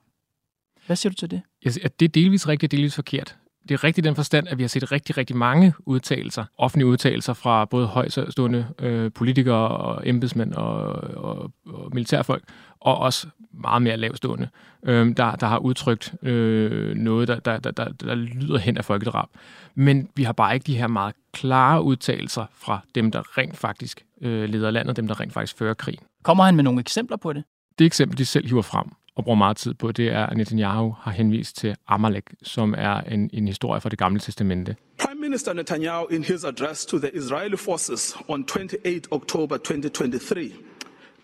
Hvad 0.87 0.97
siger 0.97 1.11
du 1.11 1.14
til 1.14 1.30
det? 1.30 1.42
Jeg 1.64 1.73
siger, 1.73 1.85
at 1.85 2.00
det 2.00 2.04
er 2.04 2.12
delvis 2.12 2.49
rigtigt 2.49 2.73
delvis 2.73 2.95
forkert. 2.95 3.37
Det 3.69 3.75
er 3.75 3.85
rigtigt 3.85 4.07
i 4.07 4.09
den 4.09 4.17
forstand, 4.17 4.49
at 4.49 4.59
vi 4.59 4.63
har 4.63 4.69
set 4.69 4.93
rigtig, 4.93 5.17
rigtig 5.17 5.37
mange 5.37 5.75
udtalelser, 5.79 6.45
offentlige 6.59 6.87
udtalelser 6.87 7.33
fra 7.33 7.65
både 7.65 7.87
højstående 7.87 8.67
øh, 8.79 9.13
politikere 9.13 9.69
og 9.69 10.09
embedsmænd 10.09 10.53
og, 10.53 10.83
og, 11.17 11.53
og 11.67 11.91
militærfolk, 11.93 12.45
og 12.81 12.99
også 12.99 13.27
meget 13.55 13.83
mere 13.83 13.97
lavstående, 13.97 14.49
øh, 14.83 15.17
der, 15.17 15.33
der 15.33 15.47
har 15.47 15.59
udtrykt 15.59 16.15
øh, 16.23 16.97
noget, 16.97 17.29
der, 17.29 17.39
der, 17.41 17.59
der, 17.59 17.71
der, 17.71 17.89
der 17.89 18.15
lyder 18.15 18.59
hen 18.59 18.79
af 18.79 18.85
folkedrab. 18.85 19.29
Men 19.75 20.09
vi 20.17 20.23
har 20.23 20.33
bare 20.33 20.55
ikke 20.55 20.67
de 20.67 20.77
her 20.77 20.87
meget 20.87 21.15
klare 21.33 21.83
udtalelser 21.83 22.47
fra 22.53 22.81
dem, 22.95 23.11
der 23.11 23.39
rent 23.39 23.57
faktisk 23.57 24.05
øh, 24.23 24.49
leder 24.49 24.71
landet, 24.71 24.97
dem, 24.97 25.07
der 25.07 25.21
rent 25.21 25.33
faktisk 25.33 25.59
fører 25.59 25.75
krig. 25.75 25.99
Kommer 26.23 26.45
han 26.45 26.57
med 26.57 26.65
nogle 26.65 26.81
eksempler 26.81 27.17
på 27.17 27.33
det? 27.33 27.45
Det 27.79 27.85
eksempel, 27.85 28.19
de 28.19 28.25
selv 28.25 28.47
hiver 28.47 28.63
frem 28.63 28.87
og 29.17 29.25
bruger 29.25 29.37
meget 29.37 29.57
tid 29.57 29.75
på, 29.75 29.93
det 29.93 30.09
er, 30.09 30.27
at 30.27 30.37
Netanyahu 30.37 30.95
har 31.01 31.11
henvist 31.11 31.57
til 31.57 31.77
Amalek, 31.89 32.25
som 32.43 32.75
er 32.79 33.01
en, 33.01 33.31
en 33.33 33.49
historie 33.49 33.81
fra 33.81 33.89
det 33.89 33.99
gamle 33.99 34.21
testamente. 34.21 34.77
Prime 34.99 35.21
Minister 35.21 35.53
Netanyahu, 35.53 36.07
in 36.07 36.25
his 36.25 36.45
address 36.45 36.87
to 36.87 36.99
the 36.99 37.11
Israeli 37.15 37.57
forces 37.57 38.17
on 38.29 38.45
28 38.45 39.09
October 39.13 39.57
2023, 39.57 40.53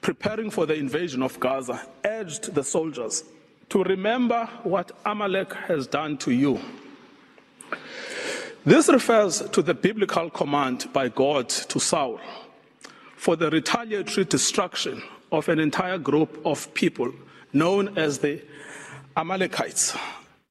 preparing 0.01 0.53
for 0.53 0.65
the 0.65 0.77
invasion 0.77 1.23
of 1.23 1.41
Gaza, 1.41 1.79
urged 2.21 2.55
the 2.55 2.63
soldiers 2.63 3.25
to 3.69 3.83
remember 3.83 4.47
what 4.65 4.93
Amalek 5.05 5.53
has 5.53 5.87
done 5.87 6.17
to 6.17 6.31
you. 6.31 6.59
This 8.67 8.89
refers 8.89 9.43
to 9.51 9.63
the 9.63 9.75
biblical 9.75 10.31
command 10.31 10.85
by 10.93 11.09
God 11.09 11.49
to 11.49 11.81
Saul 11.81 12.19
for 13.17 13.37
the 13.37 13.51
retaliatory 13.51 14.25
destruction 14.25 15.03
of 15.31 15.49
an 15.49 15.59
entire 15.59 15.99
group 15.99 16.41
of 16.45 16.75
people 16.75 17.13
known 17.53 17.99
as 17.99 18.19
the 18.19 18.39
Amalekites. 19.17 19.97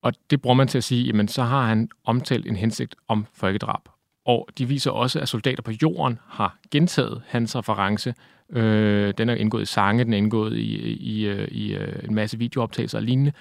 Og 0.01 0.13
det 0.29 0.41
bruger 0.41 0.53
man 0.53 0.67
til 0.67 0.77
at 0.77 0.84
sige, 0.84 1.03
jamen 1.03 1.27
så 1.27 1.43
har 1.43 1.65
han 1.67 1.89
omtalt 2.05 2.48
en 2.48 2.55
hensigt 2.55 2.96
om 3.08 3.25
folkedrab. 3.34 3.81
Og 4.25 4.48
de 4.58 4.67
viser 4.67 4.91
også, 4.91 5.20
at 5.20 5.29
soldater 5.29 5.63
på 5.63 5.72
jorden 5.81 6.20
har 6.27 6.58
gentaget 6.72 7.22
hans 7.27 7.55
reference. 7.55 8.13
Øh, 8.50 9.13
den 9.17 9.29
er 9.29 9.36
indgået 9.36 9.62
i 9.62 9.65
sange, 9.65 10.03
den 10.03 10.13
er 10.13 10.17
indgået 10.17 10.58
i, 10.58 10.77
i, 10.77 10.93
i, 10.93 11.46
i 11.51 11.75
øh, 11.75 12.03
en 12.03 12.15
masse 12.15 12.38
videooptagelser 12.38 12.98
og 12.98 13.03
lignende. 13.03 13.31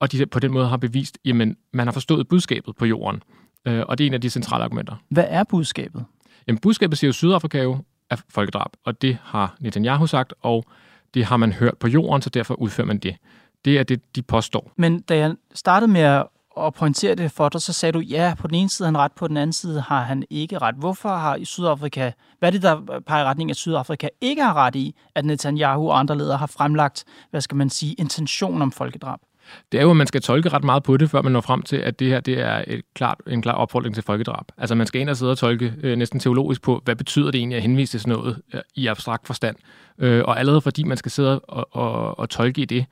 Og 0.00 0.12
de 0.12 0.26
på 0.26 0.38
den 0.38 0.52
måde 0.52 0.68
har 0.68 0.76
bevist, 0.76 1.18
jamen 1.24 1.56
man 1.72 1.86
har 1.86 1.92
forstået 1.92 2.28
budskabet 2.28 2.76
på 2.76 2.86
jorden. 2.86 3.22
Øh, 3.66 3.82
og 3.88 3.98
det 3.98 4.04
er 4.04 4.06
en 4.06 4.14
af 4.14 4.20
de 4.20 4.30
centrale 4.30 4.64
argumenter. 4.64 4.96
Hvad 5.08 5.24
er 5.28 5.44
budskabet? 5.44 6.04
Jamen 6.46 6.58
budskabet 6.58 6.98
siger 6.98 7.08
jo, 7.08 7.12
Sydafrika 7.12 7.62
jo 7.62 7.78
er 8.10 8.16
folkedrab, 8.28 8.70
og 8.84 9.02
det 9.02 9.18
har 9.22 9.56
Netanyahu 9.60 10.06
sagt, 10.06 10.34
og 10.40 10.64
det 11.14 11.24
har 11.24 11.36
man 11.36 11.52
hørt 11.52 11.78
på 11.78 11.88
jorden, 11.88 12.22
så 12.22 12.30
derfor 12.30 12.54
udfører 12.54 12.86
man 12.86 12.98
det. 12.98 13.16
Det 13.64 13.78
er 13.78 13.82
det, 13.82 14.16
de 14.16 14.22
påstår. 14.22 14.72
Men 14.76 15.00
da 15.00 15.16
jeg 15.16 15.34
startede 15.54 15.92
med 15.92 16.24
at 16.56 16.74
pointere 16.74 17.14
det 17.14 17.32
for 17.32 17.48
dig, 17.48 17.60
så 17.60 17.72
sagde 17.72 17.92
du, 17.92 18.00
ja, 18.00 18.34
på 18.38 18.46
den 18.46 18.54
ene 18.54 18.70
side 18.70 18.86
har 18.86 18.92
han 18.92 18.98
ret, 18.98 19.12
på 19.12 19.28
den 19.28 19.36
anden 19.36 19.52
side 19.52 19.80
har 19.80 20.02
han 20.02 20.24
ikke 20.30 20.58
ret. 20.58 20.74
Hvorfor 20.74 21.08
har 21.08 21.36
i 21.36 21.44
Sydafrika, 21.44 22.10
hvad 22.38 22.48
er 22.48 22.50
det, 22.50 22.62
der 22.62 23.00
peger 23.06 23.22
i 23.22 23.24
retning, 23.24 23.50
af 23.50 23.56
Sydafrika 23.56 24.08
ikke 24.20 24.42
har 24.42 24.54
ret 24.54 24.74
i, 24.76 24.94
at 25.14 25.24
Netanyahu 25.24 25.90
og 25.90 25.98
andre 25.98 26.18
ledere 26.18 26.36
har 26.36 26.46
fremlagt, 26.46 27.04
hvad 27.30 27.40
skal 27.40 27.56
man 27.56 27.70
sige, 27.70 27.94
intention 27.94 28.62
om 28.62 28.72
folkedrab? 28.72 29.18
Det 29.72 29.78
er 29.78 29.82
jo, 29.82 29.90
at 29.90 29.96
man 29.96 30.06
skal 30.06 30.22
tolke 30.22 30.48
ret 30.48 30.64
meget 30.64 30.82
på 30.82 30.96
det, 30.96 31.10
før 31.10 31.22
man 31.22 31.32
når 31.32 31.40
frem 31.40 31.62
til, 31.62 31.76
at 31.76 31.98
det 31.98 32.08
her 32.08 32.20
det 32.20 32.40
er 32.40 32.64
et 32.66 32.82
klart, 32.94 33.18
en 33.26 33.42
klar 33.42 33.52
opfordring 33.52 33.94
til 33.94 34.04
folkedrab. 34.04 34.44
Altså 34.58 34.74
man 34.74 34.86
skal 34.86 35.00
ind 35.00 35.10
og 35.10 35.16
sidde 35.16 35.30
og 35.30 35.38
tolke 35.38 35.74
øh, 35.82 35.96
næsten 35.96 36.20
teologisk 36.20 36.62
på, 36.62 36.82
hvad 36.84 36.96
betyder 36.96 37.30
det 37.30 37.38
egentlig 37.38 37.56
at 37.56 37.62
henvise 37.62 37.92
til 37.92 38.00
sådan 38.00 38.12
noget 38.12 38.42
øh, 38.54 38.60
i 38.74 38.86
abstrakt 38.86 39.26
forstand. 39.26 39.56
Øh, 39.98 40.24
og 40.24 40.38
allerede 40.38 40.60
fordi 40.60 40.84
man 40.84 40.96
skal 40.96 41.10
sidde 41.10 41.38
og, 41.40 41.68
og, 41.70 42.18
og 42.18 42.30
tolke 42.30 42.60
i 42.60 42.64
det, 42.64 42.86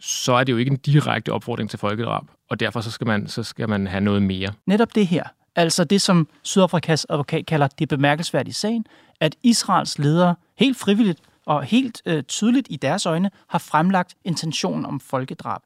så 0.00 0.32
er 0.32 0.44
det 0.44 0.52
jo 0.52 0.56
ikke 0.56 0.70
en 0.70 0.76
direkte 0.76 1.32
opfordring 1.32 1.70
til 1.70 1.78
folkedrab, 1.78 2.22
og 2.50 2.60
derfor 2.60 2.80
så 2.80 2.90
skal 2.90 3.06
man, 3.06 3.28
så 3.28 3.42
skal 3.42 3.68
man 3.68 3.86
have 3.86 4.00
noget 4.00 4.22
mere. 4.22 4.52
Netop 4.66 4.94
det 4.94 5.06
her, 5.06 5.24
altså 5.56 5.84
det 5.84 6.00
som 6.00 6.28
Sydafrikas 6.42 7.06
advokat 7.10 7.46
kalder 7.46 7.68
det 7.78 7.88
bemærkelsesværdige 7.88 8.54
sagen, 8.54 8.84
at 9.20 9.36
Israels 9.42 9.98
ledere 9.98 10.34
helt 10.58 10.76
frivilligt 10.76 11.20
og 11.46 11.62
helt 11.62 12.02
øh, 12.06 12.22
tydeligt 12.22 12.66
i 12.70 12.76
deres 12.76 13.06
øjne 13.06 13.30
har 13.48 13.58
fremlagt 13.58 14.14
intentionen 14.24 14.86
om 14.86 15.00
folkedrab. 15.00 15.60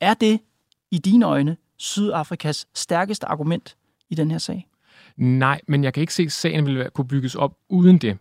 Er 0.00 0.14
det 0.14 0.40
i 0.90 0.98
dine 0.98 1.26
øjne 1.26 1.56
Sydafrikas 1.76 2.66
stærkeste 2.74 3.26
argument 3.26 3.76
i 4.10 4.14
den 4.14 4.30
her 4.30 4.38
sag? 4.38 4.66
Nej, 5.16 5.60
men 5.68 5.84
jeg 5.84 5.94
kan 5.94 6.00
ikke 6.00 6.14
se, 6.14 6.22
at 6.22 6.32
sagen 6.32 6.66
ville 6.66 6.90
kunne 6.94 7.08
bygges 7.08 7.34
op 7.34 7.56
uden 7.68 7.98
det. 7.98 8.18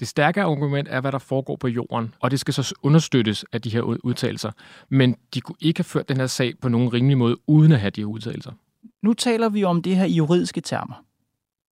Det 0.00 0.08
stærke 0.08 0.42
argument 0.42 0.88
er, 0.88 1.00
hvad 1.00 1.12
der 1.12 1.18
foregår 1.18 1.56
på 1.56 1.68
jorden, 1.68 2.14
og 2.20 2.30
det 2.30 2.40
skal 2.40 2.54
så 2.54 2.74
understøttes 2.82 3.44
af 3.52 3.62
de 3.62 3.70
her 3.70 3.80
udtalelser. 3.80 4.50
Men 4.88 5.16
de 5.34 5.40
kunne 5.40 5.56
ikke 5.60 5.78
have 5.78 5.84
ført 5.84 6.08
den 6.08 6.16
her 6.16 6.26
sag 6.26 6.58
på 6.58 6.68
nogen 6.68 6.92
rimelig 6.92 7.18
måde, 7.18 7.36
uden 7.46 7.72
at 7.72 7.80
have 7.80 7.90
de 7.90 8.00
her 8.00 8.06
udtalelser. 8.06 8.52
Nu 9.02 9.12
taler 9.12 9.48
vi 9.48 9.64
om 9.64 9.82
det 9.82 9.96
her 9.96 10.04
i 10.04 10.12
juridiske 10.12 10.60
termer. 10.60 11.04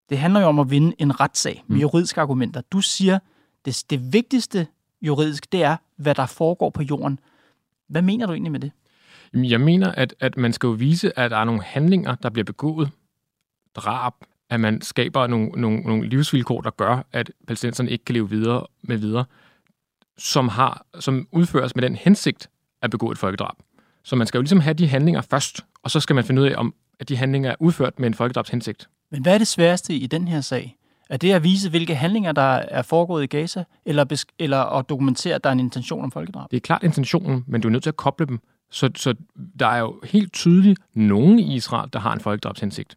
Det 0.09 0.19
handler 0.19 0.41
jo 0.41 0.47
om 0.47 0.59
at 0.59 0.71
vinde 0.71 0.95
en 0.99 1.21
retssag 1.21 1.65
med 1.67 1.77
mm. 1.77 1.81
juridiske 1.81 2.21
argumenter. 2.21 2.61
Du 2.61 2.81
siger, 2.81 3.19
det, 3.65 3.85
det 3.91 4.13
vigtigste 4.13 4.67
juridisk, 5.03 5.53
det 5.53 5.63
er, 5.63 5.77
hvad 5.97 6.15
der 6.15 6.27
foregår 6.27 6.71
på 6.71 6.83
jorden. 6.83 7.21
Hvad 7.89 8.03
mener 8.03 8.27
du 8.27 8.33
egentlig 8.33 8.53
med 8.53 8.61
det? 8.61 8.73
Jeg 9.35 9.61
mener, 9.61 9.93
at, 9.93 10.15
at 10.21 10.37
man 10.37 10.53
skal 10.53 10.67
jo 10.67 10.73
vise, 10.73 11.19
at 11.19 11.31
der 11.31 11.37
er 11.37 11.45
nogle 11.45 11.63
handlinger, 11.63 12.15
der 12.15 12.31
bliver 12.31 12.45
begået. 12.45 12.91
Drab, 13.75 14.13
at 14.51 14.61
man 14.61 14.83
skaber 14.83 15.27
nogle, 15.27 15.49
nogle, 15.49 15.81
nogle 15.81 16.09
livsvilkår, 16.09 16.61
der 16.61 16.71
gør, 16.71 17.07
at 17.13 17.31
palæstinenserne 17.47 17.91
ikke 17.91 18.05
kan 18.05 18.13
leve 18.13 18.31
videre 18.31 18.67
med 18.83 18.97
videre, 18.97 19.25
som, 20.19 20.49
har, 20.49 20.87
som 21.01 21.29
udføres 21.33 21.75
med 21.75 21.83
den 21.83 21.97
hensigt 21.97 22.51
at 22.83 22.91
begå 22.91 23.11
et 23.11 23.19
folkedrab. 23.19 23.57
Så 24.03 24.17
man 24.17 24.27
skal 24.27 24.39
jo 24.39 24.43
ligesom 24.43 24.61
have 24.61 24.75
de 24.75 24.89
handlinger 24.89 25.21
først, 25.21 25.65
og 25.83 25.91
så 25.91 26.01
skal 26.01 26.15
man 26.15 26.25
finde 26.25 26.43
ud 26.43 26.47
af, 26.47 26.55
om 26.57 26.75
at 27.01 27.09
de 27.09 27.17
handlinger 27.17 27.51
er 27.51 27.55
udført 27.59 27.99
med 27.99 28.07
en 28.07 28.15
folkedrabshensigt. 28.15 28.89
Men 29.11 29.23
hvad 29.23 29.35
er 29.35 29.39
det 29.39 29.47
sværeste 29.47 29.95
i 29.95 30.07
den 30.07 30.29
her 30.29 30.41
sag? 30.41 30.77
Er 31.11 31.17
det 31.17 31.33
at 31.33 31.45
vise, 31.45 31.71
hvilke 31.71 31.95
handlinger, 31.95 32.33
der 32.33 32.43
er 32.43 32.83
foregået 32.83 33.23
i 33.23 33.27
Gaza, 33.27 33.65
eller, 33.85 34.25
eller 34.39 34.59
at 34.59 34.89
dokumentere, 34.89 35.35
at 35.35 35.45
der 35.45 35.51
er 35.51 35.53
en 35.53 35.61
intention 35.61 36.05
om 36.05 36.11
folkedrab? 36.11 36.51
Det 36.51 36.57
er 36.57 36.61
klart 36.61 36.83
intentionen, 36.83 37.45
men 37.47 37.61
du 37.61 37.69
er 37.69 37.73
nødt 37.73 37.83
til 37.83 37.91
at 37.91 37.97
koble 37.97 38.27
dem. 38.27 38.41
Så, 38.75 38.91
så 38.97 39.15
der 39.59 39.67
er 39.67 39.79
jo 39.79 40.01
helt 40.05 40.33
tydeligt 40.33 40.81
nogen 40.95 41.39
i 41.39 41.55
Israel, 41.55 41.91
der 41.93 41.99
har 41.99 42.13
en 42.13 42.21
folkedrabshensigt. 42.21 42.97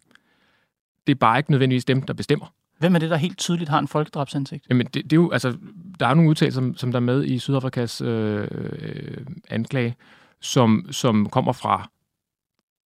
Det 1.06 1.12
er 1.12 1.18
bare 1.18 1.38
ikke 1.38 1.50
nødvendigvis 1.50 1.84
dem, 1.84 2.02
der 2.02 2.14
bestemmer. 2.14 2.54
Hvem 2.78 2.94
er 2.94 2.98
det, 2.98 3.10
der 3.10 3.16
helt 3.16 3.38
tydeligt 3.38 3.70
har 3.70 3.78
en 3.78 3.88
folkedrabshensigt? 3.88 4.66
Jamen, 4.68 4.86
det, 4.86 5.04
det 5.04 5.12
er 5.12 5.16
jo, 5.16 5.30
altså, 5.30 5.56
der 6.00 6.06
er 6.06 6.14
nogle 6.14 6.30
udtalelser, 6.30 6.60
som, 6.60 6.76
som 6.76 6.92
der 6.92 6.98
er 6.98 7.02
med 7.02 7.24
i 7.24 7.38
Sydafrikas 7.38 8.00
øh, 8.00 8.48
øh, 8.50 9.26
anklage, 9.50 9.96
som, 10.40 10.86
som 10.90 11.28
kommer 11.28 11.52
fra 11.52 11.90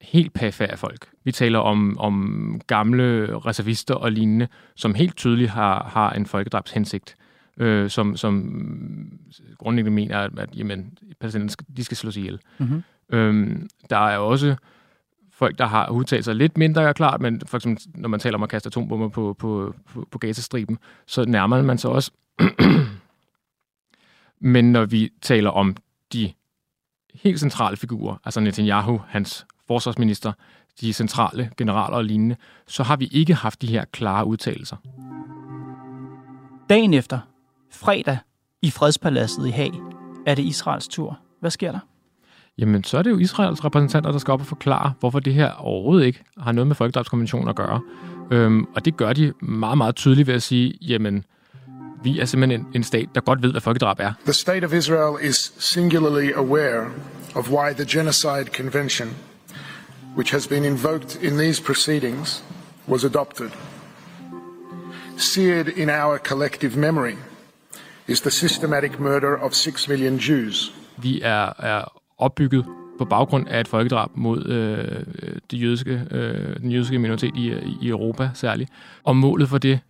helt 0.01 0.33
perifære 0.33 0.77
folk. 0.77 1.09
Vi 1.25 1.33
taler 1.33 1.59
om, 1.59 1.99
om 1.99 2.61
gamle 2.67 3.39
reservister 3.39 3.95
og 3.95 4.13
lignende, 4.13 4.49
som 4.77 4.95
helt 4.95 5.17
tydeligt 5.17 5.51
har, 5.51 5.91
har 5.93 6.11
en 6.13 6.27
folkedrabshensigt, 6.27 7.17
øh, 7.57 7.91
som, 7.91 8.17
som 8.17 9.19
grundlæggende 9.59 9.95
mener, 9.95 10.19
at, 10.19 10.39
at 10.39 10.57
jamen, 10.57 10.99
de 11.77 11.85
skal 11.85 11.97
slås 11.97 12.17
ihjel. 12.17 12.41
Mm-hmm. 12.59 12.83
Øhm, 13.13 13.69
der 13.91 13.97
er 13.97 14.19
også 14.19 14.57
folk, 15.33 15.59
der 15.59 15.67
har 15.67 15.91
udtalt 15.91 16.25
sig 16.25 16.37
lidt 16.37 16.59
mindre 16.59 16.95
klart, 16.95 17.21
men 17.21 17.43
for 17.47 17.57
eksempel, 17.57 17.85
når 17.95 18.09
man 18.09 18.21
taler 18.21 18.39
om 18.39 18.43
at 18.43 18.49
kaste 18.49 18.67
atombomber 18.67 19.09
på, 19.09 19.37
på, 19.39 19.75
på, 19.93 20.09
på 20.11 20.19
Gazastriben, 20.19 20.79
så 21.07 21.25
nærmer 21.25 21.63
man 21.63 21.79
sig 21.79 21.91
også. 21.91 22.11
men 24.55 24.73
når 24.73 24.85
vi 24.85 25.11
taler 25.21 25.51
om 25.51 25.77
de 26.13 26.33
helt 27.15 27.41
centrale 27.41 27.77
figurer, 27.77 28.17
altså 28.25 28.41
Netanyahu, 28.41 29.01
hans 29.09 29.47
forsvarsminister, 29.67 30.33
de 30.81 30.93
centrale 30.93 31.51
generaler 31.57 31.97
og 31.97 32.05
lignende, 32.05 32.37
så 32.67 32.83
har 32.83 32.97
vi 32.97 33.09
ikke 33.13 33.35
haft 33.35 33.63
de 33.63 33.67
her 33.67 33.85
klare 33.85 34.27
udtalelser. 34.27 34.77
Dagen 36.69 36.95
efter, 36.95 37.19
fredag, 37.73 38.19
i 38.62 38.71
fredspaladset 38.71 39.47
i 39.47 39.50
Haag, 39.50 39.73
er 40.26 40.35
det 40.35 40.43
Israels 40.43 40.88
tur. 40.88 41.19
Hvad 41.41 41.50
sker 41.50 41.73
der? 41.73 41.79
Jamen, 42.59 42.85
så 42.85 42.99
er 42.99 43.02
det 43.02 43.11
jo 43.11 43.19
Israels 43.19 43.64
repræsentanter, 43.64 44.12
der 44.12 44.19
skal 44.19 44.33
op 44.33 44.41
og 44.41 44.47
forklare, 44.47 44.93
hvorfor 45.00 45.21
det 45.21 45.35
her 45.35 45.52
overhovedet 45.52 46.07
ikke 46.07 46.25
har 46.38 46.52
noget 46.52 46.67
med 46.67 46.76
folkedrabskonventionen 46.76 47.49
at 47.49 47.57
gøre. 47.57 47.81
Øhm, 48.31 48.67
og 48.75 48.85
det 48.85 48.97
gør 48.97 49.12
de 49.12 49.33
meget, 49.41 49.79
meget 49.79 49.97
tydeligt 49.97 50.26
ved 50.26 50.35
at 50.35 50.43
sige, 50.43 50.75
jamen, 50.81 51.25
vi 52.02 52.19
er 52.19 52.25
simpelthen 52.25 52.61
en, 52.61 52.67
en 52.75 52.83
stat, 52.83 53.09
der 53.14 53.21
godt 53.21 53.43
ved, 53.43 53.50
hvad 53.50 53.61
folkedrab 53.61 54.00
er. 54.00 54.12
The 54.25 54.33
state 54.33 54.64
of 54.64 54.73
Israel 54.73 55.29
is 55.29 55.52
singularly 55.59 56.33
aware 56.37 56.87
of 57.35 57.50
why 57.50 57.73
the 57.73 57.99
Genocide 57.99 58.45
Convention, 58.45 59.09
which 60.17 60.33
has 60.33 60.49
been 60.49 60.64
invoked 60.64 61.23
in 61.23 61.38
these 61.38 61.62
proceedings, 61.62 62.45
was 62.88 63.05
adopted. 63.05 63.50
Seared 65.17 65.69
in 65.69 65.91
our 65.91 66.19
collective 66.19 66.76
memory 66.79 67.14
is 68.09 68.21
the 68.21 68.31
systematic 68.31 68.99
murder 68.99 69.37
of 69.37 69.53
6 69.53 69.89
million 69.89 70.17
Jews. 70.17 70.75
Vi 70.97 71.21
er, 71.23 71.53
er 71.59 72.01
opbygget 72.19 72.67
på 72.99 73.05
baggrund 73.05 73.49
af 73.49 73.61
et 73.61 73.69
folkedrab 73.69 74.11
mod 74.15 74.47
øh, 74.47 75.05
det 75.51 75.63
jødiske, 75.63 76.07
øh, 76.11 76.57
den 76.61 76.71
jødiske 76.71 76.99
minoritet 76.99 77.33
i, 77.37 77.55
i 77.83 77.89
Europa 77.89 78.31
særligt. 78.35 78.71
Og 79.05 79.17
målet 79.17 79.49
for 79.49 79.59
det 79.59 79.81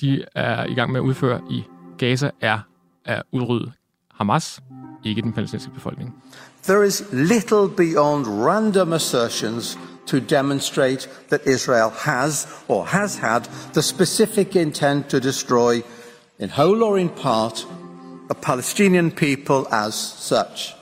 de 0.00 0.24
er 0.34 0.64
i 0.64 0.74
gang 0.74 0.92
med 0.92 1.00
at 1.00 1.04
udføre 1.04 1.40
i 1.50 1.64
Gaza, 1.98 2.30
er 2.40 2.58
at 3.04 3.22
udrydde 3.32 3.72
Hamas, 4.14 4.60
ikke 5.04 5.22
den 5.22 5.32
palæstinensiske 5.32 5.74
befolkning. 5.74 6.22
There 6.62 6.86
is 6.86 7.02
little 7.12 7.68
beyond 7.76 8.26
random 8.26 8.92
assertions 8.92 9.78
to 10.06 10.18
demonstrate 10.18 11.08
that 11.28 11.40
Israel 11.46 11.90
has 11.90 12.48
or 12.68 12.84
has 12.84 13.16
had 13.16 13.40
the 13.72 13.82
specific 13.82 14.56
intent 14.56 15.08
to 15.08 15.18
destroy, 15.18 15.82
in 16.40 16.50
whole 16.50 16.84
or 16.84 16.96
in 16.96 17.08
part, 17.08 17.66
a 18.30 18.34
Palestinian 18.42 19.10
people 19.10 19.74
as 19.74 19.94
such. 20.18 20.76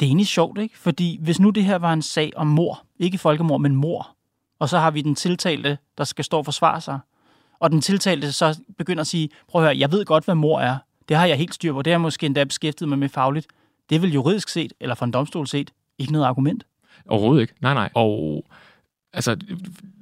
Det 0.00 0.06
er 0.06 0.10
egentlig 0.10 0.26
sjovt, 0.26 0.58
ikke? 0.58 0.78
Fordi 0.78 1.18
hvis 1.22 1.40
nu 1.40 1.50
det 1.50 1.64
her 1.64 1.76
var 1.76 1.92
en 1.92 2.02
sag 2.02 2.32
om 2.36 2.46
mor, 2.46 2.82
ikke 2.98 3.18
folkemord, 3.18 3.60
men 3.60 3.76
mor, 3.76 4.16
og 4.58 4.68
så 4.68 4.78
har 4.78 4.90
vi 4.90 5.00
den 5.00 5.14
tiltalte, 5.14 5.78
der 5.98 6.04
skal 6.04 6.24
stå 6.24 6.38
og 6.38 6.44
forsvare 6.44 6.80
sig, 6.80 6.98
og 7.60 7.70
den 7.70 7.80
tiltalte 7.80 8.32
så 8.32 8.58
begynder 8.78 9.00
at 9.00 9.06
sige, 9.06 9.28
prøv 9.48 9.62
at 9.62 9.66
høre, 9.66 9.78
jeg 9.78 9.92
ved 9.92 10.04
godt, 10.04 10.24
hvad 10.24 10.34
mor 10.34 10.60
er. 10.60 10.76
Det 11.08 11.16
har 11.16 11.26
jeg 11.26 11.36
helt 11.36 11.54
styr 11.54 11.72
på. 11.72 11.82
Det 11.82 11.90
har 11.90 11.94
jeg 11.94 12.00
måske 12.00 12.26
endda 12.26 12.44
beskæftiget 12.44 12.88
mig 12.88 12.98
med 12.98 13.08
fagligt. 13.08 13.46
Det 13.90 13.96
er 13.96 14.00
vel 14.00 14.12
juridisk 14.12 14.48
set, 14.48 14.72
eller 14.80 14.94
for 14.94 15.04
en 15.04 15.10
domstol 15.10 15.46
set, 15.46 15.70
ikke 15.98 16.12
noget 16.12 16.26
argument. 16.26 16.66
Overhovedet 17.08 17.40
ikke. 17.40 17.54
Nej, 17.60 17.74
nej. 17.74 17.90
Og 17.94 18.44
altså, 19.12 19.36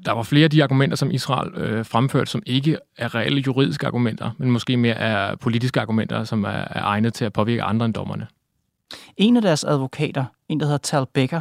der 0.05 0.13
var 0.13 0.23
flere 0.23 0.45
af 0.45 0.51
de 0.51 0.63
argumenter, 0.63 0.97
som 0.97 1.11
Israel 1.11 1.55
øh, 1.55 1.85
fremførte, 1.85 2.31
som 2.31 2.43
ikke 2.47 2.79
er 2.97 3.15
reelle 3.15 3.41
juridiske 3.41 3.87
argumenter, 3.87 4.31
men 4.39 4.51
måske 4.51 4.77
mere 4.77 4.95
er 4.95 5.37
politiske 5.37 5.81
argumenter, 5.81 6.25
som 6.25 6.45
er, 6.45 6.49
er 6.49 6.83
egnet 6.83 7.15
til 7.15 7.25
at 7.25 7.33
påvirke 7.33 7.63
andre 7.63 7.87
end 7.87 7.95
dommerne. 7.95 8.27
En 9.17 9.37
af 9.37 9.43
deres 9.43 9.65
advokater, 9.65 10.25
en 10.49 10.61
der 10.61 10.67
hedder 10.67 10.79
Tal 10.79 11.07
Becker, 11.15 11.41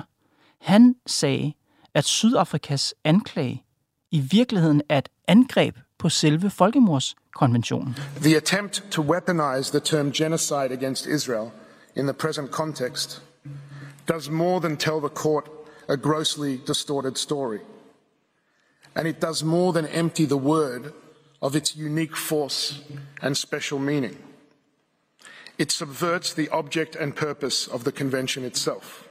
han 0.61 0.95
sagde, 1.07 1.53
at 1.93 2.05
Sydafrikas 2.05 2.93
anklage 3.03 3.63
i 4.11 4.19
virkeligheden 4.19 4.81
er 4.89 4.97
et 4.97 5.09
angreb 5.27 5.75
på 5.97 6.09
selve 6.09 6.49
folkemordskonventionen. 6.49 7.95
The 8.21 8.37
attempt 8.37 8.83
to 8.91 9.01
weaponize 9.01 9.71
the 9.71 9.79
term 9.79 10.11
genocide 10.11 10.71
against 10.71 11.07
Israel 11.07 11.49
in 11.95 12.03
the 12.03 12.13
present 12.13 12.51
context 12.51 13.23
does 14.07 14.29
more 14.29 14.59
than 14.59 14.77
tell 14.77 14.99
the 14.99 15.09
court 15.09 15.43
a 15.89 15.97
grossly 15.97 16.57
distorted 16.57 17.17
story. 17.17 17.61
And 18.95 19.07
it 19.07 19.19
does 19.19 19.43
more 19.43 19.73
than 19.73 19.87
empty 19.87 20.25
the 20.25 20.37
word 20.37 20.93
of 21.41 21.55
its 21.55 21.75
unique 21.75 22.15
force 22.15 22.81
and 23.21 23.35
special 23.35 23.79
meaning. 23.79 24.17
It 25.57 25.71
subverts 25.71 26.33
the 26.33 26.47
object 26.49 26.95
and 26.95 27.15
purpose 27.15 27.67
of 27.67 27.83
the 27.83 27.91
convention 27.91 28.45
itself, 28.45 29.09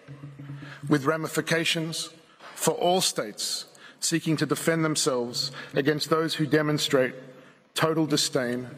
with 0.88 1.04
ramifications 1.04 2.10
for 2.54 2.74
all 2.74 3.00
states 3.00 3.66
seeking 4.00 4.36
to 4.36 4.46
defend 4.46 4.84
themselves 4.84 5.50
against 5.74 6.08
those 6.10 6.36
who 6.36 6.46
demonstrate 6.46 7.14
total 7.74 8.06
disdain 8.06 8.68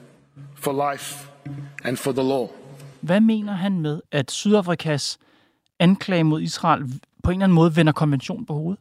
for 0.54 0.72
life 0.72 1.28
and 1.84 1.98
for 1.98 2.12
the 2.12 2.24
law. 2.24 2.48
Hvad 3.00 3.20
mener 3.20 3.52
han 3.52 3.80
med, 3.80 4.00
at 4.12 4.30
Sydafrikas 4.30 5.18
anklage 5.78 6.24
mod 6.24 6.42
Israel 6.42 7.00
på 7.22 7.30
en 7.30 7.36
eller 7.36 7.44
anden 7.44 7.54
måde 7.54 7.76
vender 7.76 7.92
konventionen 7.92 8.46
på 8.46 8.54
hovedet? 8.54 8.78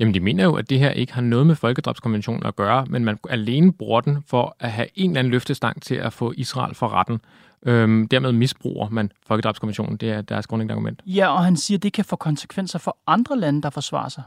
Jamen, 0.00 0.14
de 0.14 0.20
mener 0.20 0.44
jo, 0.44 0.54
at 0.54 0.70
det 0.70 0.78
her 0.78 0.90
ikke 0.90 1.12
har 1.12 1.22
noget 1.22 1.46
med 1.46 1.54
folkedrabskonventionen 1.54 2.46
at 2.46 2.56
gøre, 2.56 2.86
men 2.86 3.04
man 3.04 3.18
alene 3.30 3.72
bruger 3.72 4.00
den 4.00 4.18
for 4.26 4.56
at 4.60 4.70
have 4.72 4.88
en 4.94 5.10
eller 5.10 5.18
anden 5.18 5.30
løftestang 5.30 5.82
til 5.82 5.94
at 5.94 6.12
få 6.12 6.32
Israel 6.36 6.74
for 6.74 6.88
retten. 6.88 7.20
Øhm, 7.66 8.08
dermed 8.08 8.32
misbruger 8.32 8.88
man 8.88 9.12
folkedrabskonventionen. 9.26 9.96
Det 9.96 10.10
er 10.10 10.20
deres 10.20 10.46
grundlæggende 10.46 10.72
argument. 10.72 11.00
Ja, 11.06 11.28
og 11.28 11.44
han 11.44 11.56
siger, 11.56 11.78
at 11.78 11.82
det 11.82 11.92
kan 11.92 12.04
få 12.04 12.16
konsekvenser 12.16 12.78
for 12.78 12.96
andre 13.06 13.38
lande, 13.38 13.62
der 13.62 13.70
forsvarer 13.70 14.08
sig. 14.08 14.22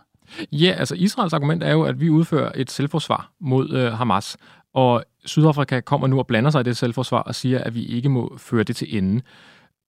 Ja, 0.51 0.75
altså 0.77 0.95
Israels 0.95 1.33
argument 1.33 1.63
er 1.63 1.71
jo, 1.71 1.83
at 1.83 2.01
vi 2.01 2.09
udfører 2.09 2.51
et 2.55 2.71
selvforsvar 2.71 3.31
mod 3.39 3.73
øh, 3.73 3.93
Hamas, 3.93 4.37
og 4.73 5.03
Sydafrika 5.25 5.79
kommer 5.79 6.07
nu 6.07 6.19
og 6.19 6.27
blander 6.27 6.51
sig 6.51 6.59
i 6.59 6.63
det 6.63 6.77
selvforsvar 6.77 7.21
og 7.21 7.35
siger, 7.35 7.59
at 7.59 7.75
vi 7.75 7.83
ikke 7.83 8.09
må 8.09 8.37
føre 8.37 8.63
det 8.63 8.75
til 8.75 8.97
ende. 8.97 9.21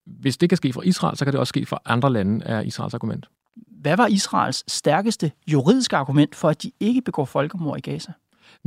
Hvis 0.05 0.37
det 0.37 0.49
kan 0.49 0.57
ske 0.57 0.73
fra 0.73 0.81
Israel, 0.81 1.17
så 1.17 1.25
kan 1.25 1.31
det 1.31 1.39
også 1.39 1.49
ske 1.49 1.65
fra 1.65 1.79
andre 1.85 2.13
lande, 2.13 2.45
er 2.45 2.61
Israels 2.61 2.93
argument. 2.93 3.25
Hvad 3.55 3.97
var 3.97 4.07
Israels 4.07 4.63
stærkeste 4.71 5.31
juridiske 5.47 5.95
argument 5.97 6.35
for, 6.35 6.49
at 6.49 6.63
de 6.63 6.71
ikke 6.79 7.01
begår 7.01 7.25
folkemord 7.25 7.77
i 7.77 7.81
Gaza? 7.81 8.11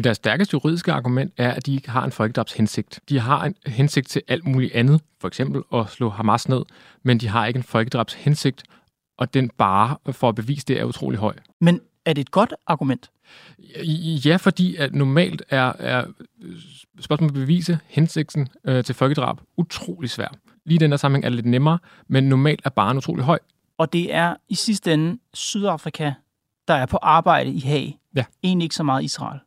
Deres 0.05 0.16
stærkeste 0.16 0.55
juridiske 0.55 0.92
argument 0.92 1.33
er, 1.37 1.51
at 1.51 1.66
de 1.66 1.74
ikke 1.74 1.90
har 1.90 2.05
en 2.05 2.12
folkedrabshensigt. 2.12 3.01
De 3.09 3.18
har 3.20 3.44
en 3.44 3.55
hensigt 3.66 4.09
til 4.09 4.22
alt 4.29 4.46
muligt 4.46 4.74
andet, 4.74 5.01
for 5.20 5.29
eksempel 5.29 5.62
at 5.74 5.88
slå 5.88 6.09
Hamas 6.09 6.48
ned, 6.48 6.62
men 7.03 7.18
de 7.18 7.29
har 7.29 7.46
ikke 7.46 7.57
en 7.57 7.62
folkedrabshensigt, 7.62 8.62
og 9.18 9.35
den 9.35 9.51
bare 9.59 9.96
for 10.12 10.29
at 10.29 10.35
bevise 10.35 10.64
det 10.66 10.81
er 10.81 10.85
utrolig 10.85 11.18
høj. 11.18 11.35
Men 11.61 11.81
er 12.05 12.12
det 12.12 12.20
et 12.20 12.31
godt 12.31 12.55
argument? 12.66 13.11
Ja, 14.24 14.37
fordi 14.37 14.77
at 14.77 14.94
normalt 14.94 15.42
er, 15.51 15.72
er 15.79 16.05
spørgsmålet 17.01 17.31
at 17.31 17.40
bevise 17.40 17.79
hensigten 17.87 18.48
øh, 18.64 18.85
til 18.85 18.94
folkedrab 18.94 19.37
utrolig 19.57 20.11
svær. 20.11 20.29
Lige 20.66 20.77
i 20.77 20.79
den 20.79 20.90
der 20.90 20.96
sammenhæng 20.96 21.24
er 21.24 21.29
det 21.29 21.37
lidt 21.37 21.46
nemmere, 21.46 21.79
men 22.09 22.29
normalt 22.29 22.61
er 22.64 22.70
baren 22.70 22.96
utrolig 22.96 23.24
høj. 23.24 23.38
Og 23.79 23.93
det 23.93 24.14
er 24.14 24.37
i 24.49 24.55
sidste 24.55 24.95
ende 24.95 25.19
Sydafrika, 25.35 26.12
der 26.69 26.75
er 26.75 26.87
på 26.87 26.97
arbejde 26.97 27.51
i 27.51 27.61
Haag. 27.61 27.99
Ja. 28.17 28.25
Egentlig 28.43 28.64
ikke 28.64 28.75
så 28.75 28.83
meget 28.83 29.05
Israel. 29.05 29.41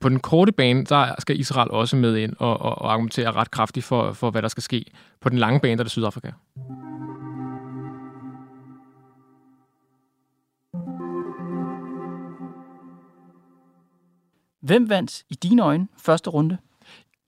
På 0.00 0.08
den 0.08 0.20
korte 0.20 0.52
bane, 0.52 0.84
der 0.84 1.14
skal 1.18 1.40
Israel 1.40 1.70
også 1.70 1.96
med 1.96 2.16
ind 2.16 2.36
og, 2.38 2.60
og, 2.60 2.78
og 2.78 2.92
argumentere 2.92 3.32
ret 3.32 3.50
kraftigt 3.50 3.86
for, 3.86 4.12
for, 4.12 4.30
hvad 4.30 4.42
der 4.42 4.48
skal 4.48 4.62
ske. 4.62 4.84
På 5.20 5.28
den 5.28 5.38
lange 5.38 5.60
bane, 5.60 5.72
der 5.72 5.80
er 5.80 5.84
det 5.84 5.90
Sydafrika. 5.90 6.30
Hvem 14.60 14.88
vandt 14.88 15.22
i 15.30 15.34
dine 15.34 15.62
øjne 15.62 15.88
første 15.98 16.30
runde? 16.30 16.58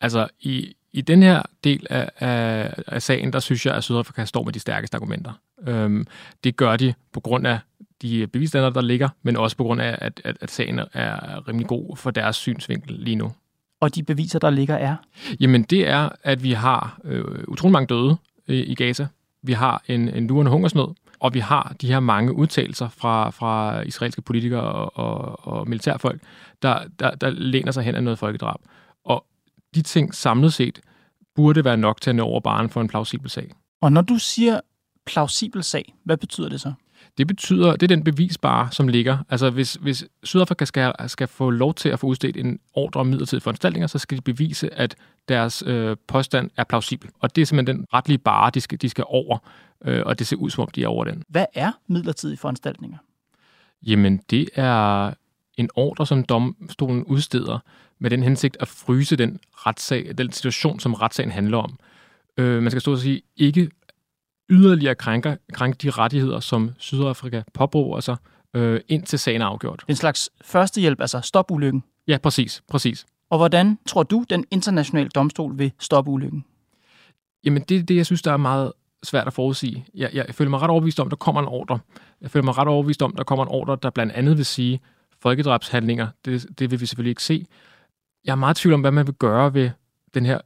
Altså, 0.01 0.29
i, 0.41 0.75
i 0.93 1.01
den 1.01 1.23
her 1.23 1.43
del 1.65 1.87
af, 1.91 2.11
af, 2.19 2.75
af 2.87 3.03
sagen, 3.03 3.33
der 3.33 3.41
synes 3.41 3.67
jeg, 3.67 3.75
at 3.75 3.85
Sydafrika 3.85 4.25
står 4.25 4.43
med 4.43 4.53
de 4.53 4.61
stærkeste 4.61 4.97
argumenter. 4.97 5.33
Øhm, 5.67 6.07
det 6.45 6.57
gør 6.57 6.77
de 6.77 6.95
på 7.13 7.21
grund 7.21 7.47
af 7.47 7.59
de 8.03 8.27
bevisstandarder, 8.27 8.81
der 8.81 8.87
ligger, 8.87 9.09
men 9.23 9.37
også 9.37 9.57
på 9.57 9.65
grund 9.65 9.81
af, 9.81 9.99
at, 10.01 10.21
at, 10.25 10.37
at 10.41 10.51
sagen 10.51 10.81
er 10.93 11.49
rimelig 11.49 11.67
god 11.67 11.97
for 11.97 12.11
deres 12.11 12.37
synsvinkel 12.37 12.97
lige 12.99 13.17
nu. 13.17 13.33
Og 13.81 13.95
de 13.95 14.03
beviser, 14.03 14.39
der 14.39 14.51
ligger, 14.51 14.75
er? 14.75 14.97
Jamen, 15.41 15.63
det 15.63 15.89
er, 15.89 16.09
at 16.23 16.43
vi 16.43 16.53
har 16.53 17.01
øh, 17.05 17.25
utrolig 17.49 17.73
mange 17.73 17.87
døde 17.87 18.17
øh, 18.49 18.57
i 18.57 18.75
Gaza. 18.75 19.07
Vi 19.43 19.53
har 19.53 19.83
en, 19.87 20.09
en 20.09 20.27
lurende 20.27 20.51
hungersnød, 20.51 20.89
og 21.21 21.35
vi 21.35 21.39
har 21.39 21.75
de 21.81 21.87
her 21.87 22.01
mange 22.01 22.33
udtalelser 22.33 22.89
fra, 22.89 23.31
fra 23.31 23.81
israelske 23.81 24.23
politikere 24.23 24.63
og, 24.63 24.99
og, 24.99 25.47
og 25.49 25.69
militærfolk, 25.69 26.21
der, 26.63 26.79
der, 26.99 27.11
der 27.11 27.31
læner 27.31 27.73
sig 27.73 27.85
hen 27.85 27.95
af 27.95 28.03
noget 28.03 28.19
folkedrab. 28.19 28.61
Og 29.05 29.25
de 29.75 29.83
ting 29.83 30.15
samlet 30.15 30.53
set 30.53 30.81
burde 31.35 31.65
være 31.65 31.77
nok 31.77 32.01
til 32.01 32.11
at 32.11 32.17
nå 32.17 32.23
over 32.23 32.41
baren 32.41 32.71
for 32.71 32.81
en 32.81 32.89
plausibel 32.89 33.31
sag. 33.31 33.53
Og 33.81 33.93
når 33.93 34.03
du 34.03 34.19
siger 34.19 34.61
plausibel 35.13 35.65
sag, 35.65 35.95
hvad 36.05 36.17
betyder 36.17 36.49
det 36.49 36.61
så? 36.61 36.73
Det 37.19 37.27
betyder, 37.27 37.73
det 37.73 37.83
er 37.83 37.97
den 37.97 38.05
bevisbare, 38.05 38.69
som 38.73 38.89
ligger. 38.89 39.19
Altså 39.29 39.51
hvis, 39.51 39.75
hvis 39.75 40.05
Sydafrika 40.23 40.65
skal, 40.65 40.93
skal 41.07 41.29
få 41.29 41.51
lov 41.51 41.75
til 41.75 41.89
at 41.89 42.01
få 42.01 42.07
udstedt 42.07 42.37
en 42.37 42.59
ordre 42.75 43.01
om 43.01 43.07
midlertidige 43.07 43.43
foranstaltninger, 43.43 43.87
så 43.87 43.99
skal 43.99 44.17
de 44.17 44.23
bevise, 44.23 44.75
at 44.75 44.97
deres 45.29 45.63
øh, 45.67 45.97
påstand 46.07 46.51
er 46.57 46.65
plausibel. 46.65 47.11
Og 47.21 47.37
det 47.37 47.43
er 47.43 47.47
simpelthen 47.47 47.77
den 47.77 47.87
retlige 47.95 48.19
bare, 48.19 48.51
de 48.55 48.61
skal, 48.61 48.83
de 48.83 48.89
skal 48.89 49.05
over, 49.09 49.39
øh, 49.85 50.03
og 50.07 50.19
det 50.19 50.27
ser 50.27 50.37
ud 50.37 50.51
som 50.51 50.63
om, 50.63 50.69
de 50.69 50.83
er 50.83 50.89
over 50.89 51.05
den. 51.05 51.23
Hvad 51.29 51.47
er 51.55 51.73
midlertidige 51.87 52.37
foranstaltninger? 52.37 52.99
Jamen, 53.83 54.21
det 54.31 54.49
er 54.55 55.13
en 55.57 55.69
ordre, 55.75 56.07
som 56.07 56.25
domstolen 56.25 57.05
udsteder 57.05 57.59
med 57.99 58.11
den 58.11 58.23
hensigt 58.23 58.57
at 58.61 58.69
fryse 58.69 59.17
den 59.17 59.39
retssag, 59.53 60.15
den 60.19 60.33
situation, 60.33 60.81
som 60.81 60.95
retssagen 60.95 61.31
handler 61.31 61.59
om. 61.59 61.79
Øh, 62.37 62.63
man 62.63 62.71
skal 62.71 62.81
stå 62.81 62.93
og 62.93 62.99
sige, 62.99 63.23
ikke 63.37 63.71
yderligere 64.51 64.95
krænker, 64.95 65.37
krænke 65.53 65.77
de 65.83 65.91
rettigheder, 65.91 66.41
som 66.41 66.71
Sydafrika 66.79 67.43
påbruger 67.55 68.01
sig, 68.01 68.17
øh, 68.55 68.81
indtil 68.89 69.19
sagen 69.19 69.43
er 69.43 69.47
afgjort. 69.47 69.85
En 69.89 69.97
slags 69.97 70.31
førstehjælp, 70.43 71.01
altså 71.01 71.21
stop 71.21 71.51
ulykken. 71.51 71.85
Ja, 72.09 72.19
præcis, 72.19 72.63
præcis. 72.69 73.07
Og 73.31 73.39
hvordan 73.39 73.79
tror 73.87 74.03
du, 74.03 74.25
den 74.31 74.45
internationale 74.51 75.09
domstol 75.09 75.59
vil 75.59 75.73
stoppe 75.79 76.11
ulykken? 76.11 76.45
Jamen, 77.45 77.63
det 77.63 77.77
er 77.77 77.83
det, 77.83 77.97
jeg 77.97 78.07
synes, 78.07 78.23
der 78.23 78.33
er 78.33 78.37
meget 78.37 78.73
svært 79.03 79.27
at 79.27 79.33
forudsige. 79.33 79.87
Jeg, 79.95 80.11
jeg 80.15 80.27
føler 80.35 80.51
mig 80.51 80.61
ret 80.61 80.71
overbevist 80.71 81.01
om, 81.01 81.09
der 81.09 81.17
kommer 81.17 81.41
en 81.41 81.49
ordre. 81.49 81.79
Jeg 82.21 82.31
føler 82.31 82.45
mig 82.45 82.59
ret 82.59 82.69
overbevist 82.69 83.03
om, 83.03 83.17
der 83.17 83.25
kommer 83.25 83.45
en 83.45 83.51
ordre, 83.51 83.79
der 83.83 83.91
blandt 83.91 84.13
andet 84.13 84.37
vil 84.37 84.45
sige, 84.45 84.81
folkedrabshandlinger, 85.23 86.09
det, 86.25 86.47
det 86.59 86.71
vil 86.71 86.81
vi 86.81 86.87
selvfølgelig 86.87 87.11
ikke 87.11 87.23
se. 87.23 87.47
Jeg 88.25 88.33
er 88.33 88.37
meget 88.37 88.57
tvivl 88.57 88.75
om, 88.75 88.81
hvad 88.81 88.91
man 88.91 89.07
vil 89.07 89.15
gøre 89.15 89.55
ved 89.55 89.71
den 90.15 90.27
her 90.27 90.41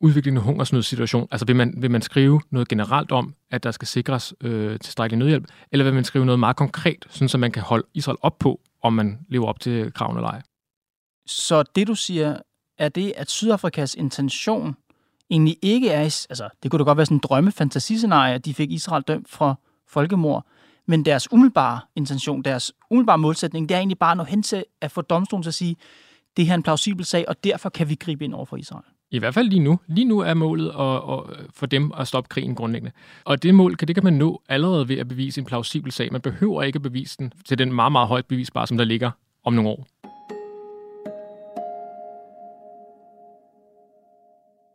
udviklende 0.00 0.40
hungersnødssituation? 0.40 1.28
Altså 1.30 1.46
vil 1.46 1.56
man, 1.56 1.74
vil 1.76 1.90
man 1.90 2.02
skrive 2.02 2.40
noget 2.50 2.68
generelt 2.68 3.12
om, 3.12 3.34
at 3.50 3.62
der 3.62 3.70
skal 3.70 3.88
sikres 3.88 4.34
øh, 4.40 4.78
tilstrækkelig 4.78 5.18
nødhjælp, 5.18 5.44
eller 5.72 5.84
vil 5.84 5.94
man 5.94 6.04
skrive 6.04 6.26
noget 6.26 6.38
meget 6.38 6.56
konkret, 6.56 7.06
sådan 7.10 7.28
så 7.28 7.38
man 7.38 7.52
kan 7.52 7.62
holde 7.62 7.86
Israel 7.94 8.18
op 8.20 8.38
på, 8.38 8.60
om 8.82 8.92
man 8.92 9.18
lever 9.28 9.46
op 9.46 9.60
til 9.60 9.92
kravene 9.92 10.18
eller 10.18 10.30
ej? 10.30 10.42
Så 11.26 11.62
det 11.62 11.86
du 11.86 11.94
siger, 11.94 12.36
er 12.78 12.88
det, 12.88 13.12
at 13.16 13.30
Sydafrikas 13.30 13.94
intention 13.94 14.76
egentlig 15.30 15.56
ikke 15.62 15.90
er, 15.90 16.00
altså 16.00 16.48
det 16.62 16.70
kunne 16.70 16.78
da 16.78 16.84
godt 16.84 16.96
være 16.96 17.06
sådan 17.06 17.16
en 17.16 17.20
drømme-fantasiscenarie, 17.20 18.34
at 18.34 18.44
de 18.44 18.54
fik 18.54 18.70
Israel 18.70 19.02
dømt 19.02 19.28
for 19.28 19.60
folkemord, 19.88 20.46
men 20.86 21.04
deres 21.04 21.32
umiddelbare 21.32 21.80
intention, 21.96 22.42
deres 22.42 22.72
umiddelbare 22.90 23.18
målsætning, 23.18 23.68
det 23.68 23.74
er 23.74 23.78
egentlig 23.78 23.98
bare 23.98 24.10
at 24.10 24.16
nå 24.16 24.24
hen 24.24 24.42
til 24.42 24.64
at 24.80 24.90
få 24.90 25.02
domstolen 25.02 25.42
til 25.42 25.50
at 25.50 25.54
sige, 25.54 25.76
det 26.36 26.46
her 26.46 26.52
er 26.52 26.56
en 26.56 26.62
plausibel 26.62 27.04
sag, 27.04 27.28
og 27.28 27.44
derfor 27.44 27.68
kan 27.68 27.88
vi 27.88 27.94
gribe 27.94 28.24
ind 28.24 28.34
over 28.34 28.44
for 28.44 28.56
Israel. 28.56 28.84
I 29.10 29.18
hvert 29.18 29.34
fald 29.34 29.48
lige 29.48 29.60
nu. 29.60 29.78
Lige 29.86 30.04
nu 30.04 30.18
er 30.18 30.34
målet 30.34 30.68
at, 30.68 30.96
at, 30.96 31.46
for 31.50 31.66
dem 31.66 31.92
at 31.98 32.08
stoppe 32.08 32.28
krigen 32.28 32.54
grundlæggende. 32.54 32.92
Og 33.24 33.42
det 33.42 33.54
mål 33.54 33.76
kan, 33.76 33.88
det 33.88 33.96
kan 33.96 34.04
man 34.04 34.12
nå 34.12 34.42
allerede 34.48 34.88
ved 34.88 34.98
at 34.98 35.08
bevise 35.08 35.40
en 35.40 35.44
plausibel 35.44 35.92
sag. 35.92 36.12
Man 36.12 36.20
behøver 36.20 36.62
ikke 36.62 36.76
at 36.76 36.82
bevise 36.82 37.16
den 37.18 37.32
til 37.44 37.58
den 37.58 37.72
meget, 37.72 37.92
meget 37.92 38.08
højt 38.08 38.26
bevisbare, 38.26 38.66
som 38.66 38.76
der 38.76 38.84
ligger 38.84 39.10
om 39.44 39.52
nogle 39.52 39.70
år. 39.70 39.86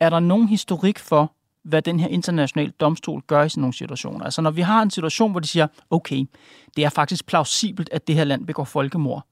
Er 0.02 0.10
der 0.10 0.20
nogen 0.20 0.48
historik 0.48 1.00
for, 1.00 1.34
hvad 1.63 1.82
den 1.82 2.00
her 2.00 2.08
internationale 2.08 2.72
domstol 2.80 3.22
gør 3.28 3.44
i 3.44 3.50
sådan 3.50 3.62
nogle 3.62 3.74
situationer? 3.74 4.26
Altså 4.26 4.41
når 4.41 4.52
vi 4.52 4.62
har 4.62 4.82
en 4.82 4.89
situation, 4.89 5.32
hvor 5.32 5.39
de 5.39 5.48
siger, 5.48 5.67
okay, 5.89 6.26
det 6.76 6.86
er 6.86 6.89
faktisk 6.89 7.26
plausibelt, 7.26 7.89
at 7.91 8.08
det 8.08 8.15
her 8.15 8.24
land 8.24 8.48
begår 8.48 8.63
folkemord, 8.63 9.26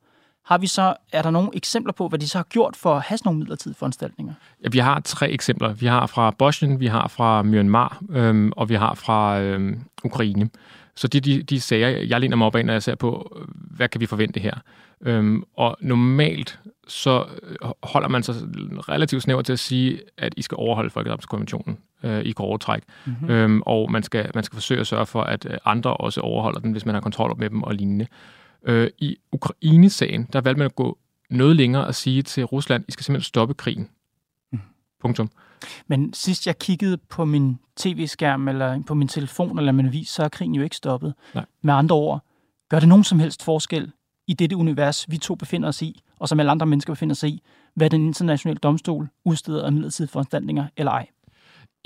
har 0.49 0.57
vi 0.57 0.67
så, 0.67 0.93
er 1.13 1.21
der 1.21 1.31
nogle 1.31 1.49
eksempler 1.53 1.93
på, 1.93 2.07
hvad 2.07 2.19
de 2.19 2.27
så 2.27 2.37
har 2.37 2.43
gjort 2.49 2.75
for 2.75 2.95
at 2.95 3.01
have 3.01 3.17
sådan 3.17 3.27
nogle 3.27 3.39
midlertidige 3.39 3.77
foranstaltninger? 3.77 4.33
Ja, 4.63 4.69
vi 4.71 4.77
har 4.77 4.99
tre 4.99 5.29
eksempler. 5.29 5.73
Vi 5.73 5.85
har 5.85 6.07
fra 6.07 6.31
Bosnien, 6.31 6.79
vi 6.79 6.87
har 6.87 7.07
fra 7.07 7.43
Myanmar, 7.43 8.01
øhm, 8.09 8.51
og 8.55 8.69
vi 8.69 8.75
har 8.75 8.93
fra 8.93 9.39
øhm, 9.39 9.79
Ukraine. 10.03 10.49
Så 10.95 11.07
det 11.07 11.17
er 11.17 11.21
de, 11.21 11.43
de 11.43 11.61
sager, 11.61 11.87
jeg 11.87 12.21
læner 12.21 12.35
mig 12.35 12.47
op 12.47 12.55
af, 12.55 12.65
når 12.65 12.73
jeg 12.73 12.83
ser 12.83 12.95
på, 12.95 13.37
hvad 13.49 13.87
kan 13.87 14.01
vi 14.01 14.05
forvente 14.05 14.39
her. 14.39 14.53
Øhm, 15.01 15.43
og 15.57 15.77
normalt 15.81 16.59
så 16.87 17.25
holder 17.83 18.07
man 18.07 18.23
sig 18.23 18.35
relativt 18.89 19.23
snævert 19.23 19.45
til 19.45 19.53
at 19.53 19.59
sige, 19.59 19.99
at 20.17 20.33
I 20.37 20.41
skal 20.41 20.55
overholde 20.55 20.89
Folkedrabskonventionen 20.89 21.77
øh, 22.03 22.21
i 22.25 22.31
grove 22.31 22.57
træk. 22.57 22.83
Mm-hmm. 23.05 23.29
Øhm, 23.29 23.61
og 23.65 23.91
man 23.91 24.03
skal, 24.03 24.31
man 24.35 24.43
skal 24.43 24.55
forsøge 24.55 24.79
at 24.79 24.87
sørge 24.87 25.05
for, 25.05 25.21
at 25.21 25.45
øh, 25.49 25.57
andre 25.65 25.93
også 25.93 26.21
overholder 26.21 26.59
den, 26.59 26.71
hvis 26.71 26.85
man 26.85 26.95
har 26.95 27.01
kontrol 27.01 27.35
med 27.37 27.49
dem 27.49 27.63
og 27.63 27.75
lignende. 27.75 28.07
Øh, 28.63 28.89
I 28.97 29.17
Ukraine-sagen, 29.31 30.27
der 30.33 30.41
valgte 30.41 30.57
man 30.57 30.65
at 30.65 30.75
gå 30.75 30.97
noget 31.29 31.55
længere 31.55 31.85
og 31.85 31.95
sige 31.95 32.21
til 32.21 32.45
Rusland, 32.45 32.85
I 32.87 32.91
skal 32.91 33.03
simpelthen 33.03 33.27
stoppe 33.27 33.53
krigen. 33.53 33.89
Mm. 34.51 34.59
Punktum. 35.01 35.31
Men 35.87 36.13
sidst 36.13 36.47
jeg 36.47 36.59
kiggede 36.59 36.97
på 36.97 37.25
min 37.25 37.59
tv-skærm, 37.75 38.47
eller 38.47 38.83
på 38.83 38.93
min 38.93 39.07
telefon, 39.07 39.59
eller 39.59 39.71
min 39.71 39.85
avis, 39.85 40.09
så 40.09 40.23
er 40.23 40.29
krigen 40.29 40.55
jo 40.55 40.63
ikke 40.63 40.75
stoppet. 40.75 41.13
Nej. 41.35 41.45
Med 41.61 41.73
andre 41.73 41.95
ord, 41.95 42.25
gør 42.69 42.79
det 42.79 42.89
nogen 42.89 43.03
som 43.03 43.19
helst 43.19 43.43
forskel 43.43 43.91
i 44.27 44.33
dette 44.33 44.55
univers, 44.55 45.11
vi 45.11 45.17
to 45.17 45.35
befinder 45.35 45.67
os 45.67 45.81
i, 45.81 46.01
og 46.19 46.29
som 46.29 46.39
alle 46.39 46.51
andre 46.51 46.65
mennesker 46.65 46.93
befinder 46.93 47.15
sig 47.15 47.29
i, 47.29 47.41
hvad 47.73 47.89
den 47.89 48.05
internationale 48.05 48.57
domstol 48.57 49.07
udsteder 49.25 49.65
af 49.65 49.71
midlertidige 49.71 50.11
foranstaltninger 50.11 50.67
eller 50.77 50.91
ej? 50.91 51.07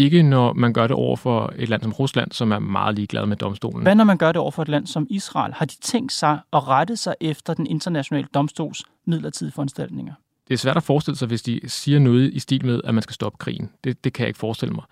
Ikke 0.04 0.24
når 0.24 0.54
man 0.54 0.74
gør 0.74 0.88
det 0.88 0.96
over 0.96 1.16
for 1.16 1.54
et 1.58 1.70
land 1.70 1.82
som 1.82 1.92
Rusland, 1.92 2.32
som 2.32 2.52
er 2.52 2.60
meget 2.60 2.96
ligeglad 2.96 3.26
med 3.26 3.38
domstolen. 3.38 3.82
Hvad 3.82 3.96
når 3.96 4.04
man 4.04 4.18
gør 4.18 4.32
det 4.32 4.42
over 4.42 4.52
for 4.52 4.62
et 4.62 4.70
land 4.70 4.88
som 4.88 5.08
Israel? 5.10 5.54
Har 5.54 5.66
de 5.66 5.76
tænkt 5.82 6.12
sig 6.12 6.40
at 6.54 6.68
rette 6.68 6.98
sig 6.98 7.16
efter 7.22 7.54
den 7.54 7.68
internationale 7.68 8.28
domstols 8.34 8.84
midlertidige 9.06 9.54
foranstaltninger? 9.54 10.14
Det 10.48 10.54
er 10.54 10.58
svært 10.58 10.78
at 10.78 10.84
forestille 10.84 11.18
sig, 11.18 11.28
hvis 11.28 11.42
de 11.42 11.60
siger 11.68 12.00
noget 12.00 12.34
i 12.34 12.40
stil 12.40 12.66
med, 12.66 12.82
at 12.84 12.94
man 12.94 13.02
skal 13.02 13.14
stoppe 13.14 13.38
krigen. 13.38 13.70
Det, 13.84 14.04
det 14.04 14.14
kan 14.14 14.24
jeg 14.24 14.28
ikke 14.28 14.40
forestille 14.40 14.76
mig. 14.76 14.84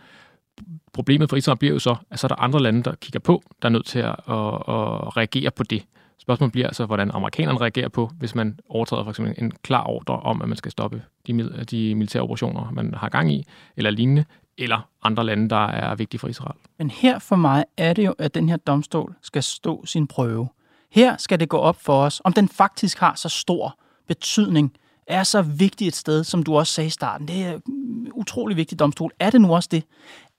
Problemet 0.93 1.29
for 1.29 1.37
Israel 1.37 1.57
bliver 1.57 1.73
jo 1.73 1.79
så, 1.79 1.95
at 2.11 2.19
så 2.19 2.27
er 2.27 2.29
der 2.29 2.35
andre 2.35 2.59
lande, 2.59 2.83
der 2.83 2.95
kigger 2.95 3.19
på, 3.19 3.43
der 3.61 3.67
er 3.67 3.71
nødt 3.71 3.85
til 3.85 3.99
at, 3.99 4.07
at, 4.07 4.13
at 4.27 5.17
reagere 5.17 5.51
på 5.51 5.63
det. 5.63 5.83
Spørgsmålet 6.19 6.51
bliver 6.51 6.67
altså, 6.67 6.85
hvordan 6.85 7.11
amerikanerne 7.11 7.61
reagerer 7.61 7.89
på, 7.89 8.11
hvis 8.19 8.35
man 8.35 8.59
overtræder 8.69 9.03
for 9.03 9.09
eksempel 9.09 9.33
en 9.37 9.51
klar 9.51 9.87
ordre 9.87 10.19
om, 10.19 10.41
at 10.41 10.47
man 10.47 10.57
skal 10.57 10.71
stoppe 10.71 11.01
de, 11.27 11.65
de 11.71 11.95
militære 11.95 12.23
operationer, 12.23 12.71
man 12.71 12.93
har 12.93 13.09
gang 13.09 13.33
i, 13.33 13.45
eller 13.77 13.91
lignende, 13.91 14.25
eller 14.61 14.89
andre 15.03 15.23
lande, 15.25 15.49
der 15.49 15.67
er 15.67 15.95
vigtige 15.95 16.19
for 16.19 16.27
Israel. 16.27 16.57
Men 16.77 16.89
her 16.89 17.19
for 17.19 17.35
mig 17.35 17.65
er 17.77 17.93
det 17.93 18.05
jo, 18.05 18.13
at 18.17 18.35
den 18.35 18.49
her 18.49 18.57
domstol 18.57 19.15
skal 19.21 19.43
stå 19.43 19.85
sin 19.85 20.07
prøve. 20.07 20.47
Her 20.91 21.17
skal 21.17 21.39
det 21.39 21.49
gå 21.49 21.57
op 21.57 21.81
for 21.81 22.03
os, 22.03 22.21
om 22.23 22.33
den 22.33 22.49
faktisk 22.49 22.99
har 22.99 23.15
så 23.15 23.29
stor 23.29 23.79
betydning, 24.07 24.73
er 25.07 25.23
så 25.23 25.41
vigtigt 25.41 25.87
et 25.87 25.95
sted, 25.95 26.23
som 26.23 26.43
du 26.43 26.57
også 26.57 26.73
sagde 26.73 26.87
i 26.87 26.89
starten. 26.89 27.27
Det 27.27 27.45
er 27.45 27.59
en 27.67 28.11
utrolig 28.13 28.57
vigtig 28.57 28.79
domstol. 28.79 29.11
Er 29.19 29.29
det 29.29 29.41
nu 29.41 29.55
også 29.55 29.69
det? 29.71 29.83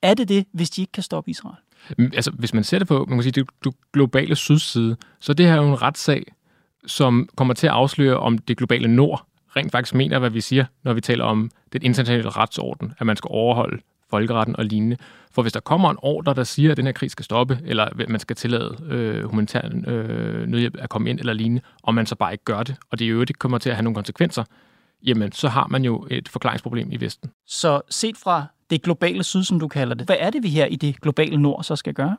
Er 0.03 0.15
det 0.15 0.29
det, 0.29 0.47
hvis 0.53 0.71
de 0.71 0.81
ikke 0.81 0.93
kan 0.93 1.03
stoppe 1.03 1.31
Israel? 1.31 1.57
Altså, 1.99 2.31
hvis 2.31 2.55
man 2.55 2.65
ser 2.65 2.79
det 2.79 2.89
på 2.89 3.05
man 3.09 3.19
kan 3.19 3.23
sige, 3.23 3.33
det, 3.33 3.51
det 3.65 3.75
globale 3.93 4.37
sydside, 4.37 4.97
så 5.21 5.33
det 5.33 5.47
her 5.47 5.53
er 5.53 5.63
jo 5.63 5.69
en 5.69 5.83
retssag, 5.83 6.25
som 6.87 7.29
kommer 7.37 7.55
til 7.55 7.67
at 7.67 7.73
afsløre, 7.73 8.17
om 8.17 8.39
det 8.39 8.57
globale 8.57 8.89
nord 8.89 9.27
rent 9.57 9.73
faktisk 9.73 9.95
mener, 9.95 10.19
hvad 10.19 10.31
vi 10.31 10.41
siger, 10.41 10.65
når 10.83 10.93
vi 10.93 11.01
taler 11.01 11.25
om 11.25 11.51
den 11.73 11.83
internationale 11.83 12.31
retsorden, 12.31 12.93
at 12.99 13.07
man 13.07 13.17
skal 13.17 13.29
overholde 13.31 13.83
folkeretten 14.12 14.57
og 14.57 14.64
lignende. 14.64 14.96
For 15.35 15.42
hvis 15.42 15.53
der 15.53 15.61
kommer 15.61 15.90
en 15.90 15.96
ordre, 16.03 16.35
der 16.35 16.44
siger, 16.44 16.70
at 16.70 16.77
den 16.77 16.87
her 16.87 16.92
krig 16.92 17.11
skal 17.11 17.25
stoppe, 17.25 17.59
eller 17.64 17.85
at 17.85 18.09
man 18.09 18.20
skal 18.20 18.37
tillade 18.37 18.77
øh, 18.88 19.25
humanitær 19.25 19.61
øh, 19.87 20.46
nødhjælp 20.46 20.77
at 20.79 20.88
komme 20.88 21.11
ind 21.11 21.18
eller 21.18 21.33
lignende, 21.33 21.62
og 21.83 21.94
man 21.94 22.07
så 22.07 22.14
bare 22.14 22.33
ikke 22.33 22.44
gør 22.44 22.62
det, 22.62 22.77
og 22.90 22.98
det 22.98 23.05
i 23.05 23.09
øvrigt 23.09 23.38
kommer 23.38 23.59
til 23.59 23.70
at 23.70 23.77
have 23.77 23.85
nogle 23.85 23.94
konsekvenser, 23.94 24.44
jamen 25.07 25.33
så 25.33 25.48
har 25.48 25.66
man 25.70 25.85
jo 25.85 26.07
et 26.11 26.29
forklaringsproblem 26.29 26.88
i 26.92 27.01
Vesten. 27.01 27.31
Så 27.46 27.81
set 27.90 28.16
fra 28.16 28.46
det 28.70 28.83
globale 28.83 29.22
syd, 29.22 29.42
som 29.42 29.61
du 29.61 29.68
kalder 29.68 29.94
det, 29.94 30.07
hvad 30.07 30.16
er 30.18 30.31
det, 30.31 30.42
vi 30.42 30.48
her 30.48 30.66
i 30.66 30.77
det 30.77 31.01
globale 31.01 31.37
nord 31.37 31.64
så 31.64 31.77
skal 31.77 31.94
gøre? 31.94 32.16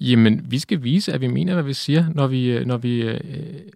Jamen, 0.00 0.46
vi 0.50 0.58
skal 0.58 0.82
vise, 0.82 1.12
at 1.12 1.20
vi 1.20 1.26
mener, 1.26 1.54
hvad 1.54 1.64
vi 1.64 1.72
siger, 1.72 2.04
når 2.14 2.26
vi, 2.26 2.50
øh, 2.50 2.66
når 2.66 2.76
vi 2.76 3.02
øh, 3.02 3.20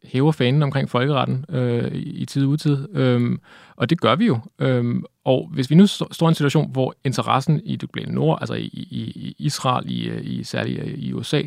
hæver 0.05 0.33
fanen 0.33 0.63
omkring 0.63 0.91
folkeretten 0.91 1.45
øh, 1.49 1.91
i 1.95 2.25
tid 2.25 2.45
og 2.45 2.49
utid. 2.49 2.89
Øhm, 2.97 3.41
og 3.77 3.91
det 3.91 4.01
gør 4.01 4.17
vi 4.17 4.27
jo. 4.27 4.39
Øhm, 4.59 5.05
og 5.25 5.51
hvis 5.53 5.71
vi 5.71 5.75
nu 5.75 5.87
står 5.87 6.23
i 6.23 6.29
en 6.29 6.35
situation, 6.35 6.71
hvor 6.71 6.95
interessen 7.05 7.61
i 7.65 7.77
det 7.77 7.93
globale 7.93 8.15
nord, 8.15 8.39
altså 8.41 8.55
i, 8.55 8.67
i, 8.73 9.13
i 9.17 9.37
Israel, 9.39 9.91
i, 9.91 10.09
øh, 10.09 10.21
i 10.25 10.45
særligt 10.45 10.81
øh, 10.81 10.87
i 10.87 11.13
USA, 11.13 11.43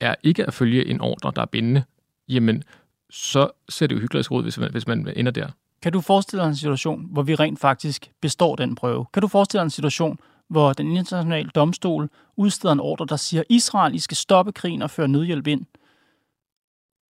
er 0.00 0.14
ikke 0.22 0.46
at 0.46 0.54
følge 0.54 0.86
en 0.86 1.00
ordre, 1.00 1.32
der 1.36 1.42
er 1.42 1.46
bindende, 1.46 1.82
jamen, 2.28 2.62
så 3.10 3.50
ser 3.68 3.86
det 3.86 3.94
jo 3.94 4.00
hyggeligt 4.00 4.30
ud, 4.30 4.42
hvis 4.42 4.58
man, 4.58 4.70
hvis 4.70 4.86
man 4.86 5.12
ender 5.16 5.32
der. 5.32 5.48
Kan 5.82 5.92
du 5.92 6.00
forestille 6.00 6.42
dig 6.42 6.48
en 6.48 6.56
situation, 6.56 7.08
hvor 7.10 7.22
vi 7.22 7.34
rent 7.34 7.60
faktisk 7.60 8.10
består 8.20 8.56
den 8.56 8.74
prøve? 8.74 9.06
Kan 9.12 9.20
du 9.20 9.28
forestille 9.28 9.60
dig 9.60 9.64
en 9.64 9.70
situation, 9.70 10.18
hvor 10.50 10.72
den 10.72 10.96
internationale 10.96 11.50
domstol 11.54 12.10
udsteder 12.36 12.72
en 12.72 12.80
ordre, 12.80 13.06
der 13.08 13.16
siger, 13.16 13.42
Israel, 13.48 13.94
I 13.94 13.98
skal 13.98 14.16
stoppe 14.16 14.52
krigen 14.52 14.82
og 14.82 14.90
føre 14.90 15.08
nødhjælp 15.08 15.46
ind. 15.46 15.66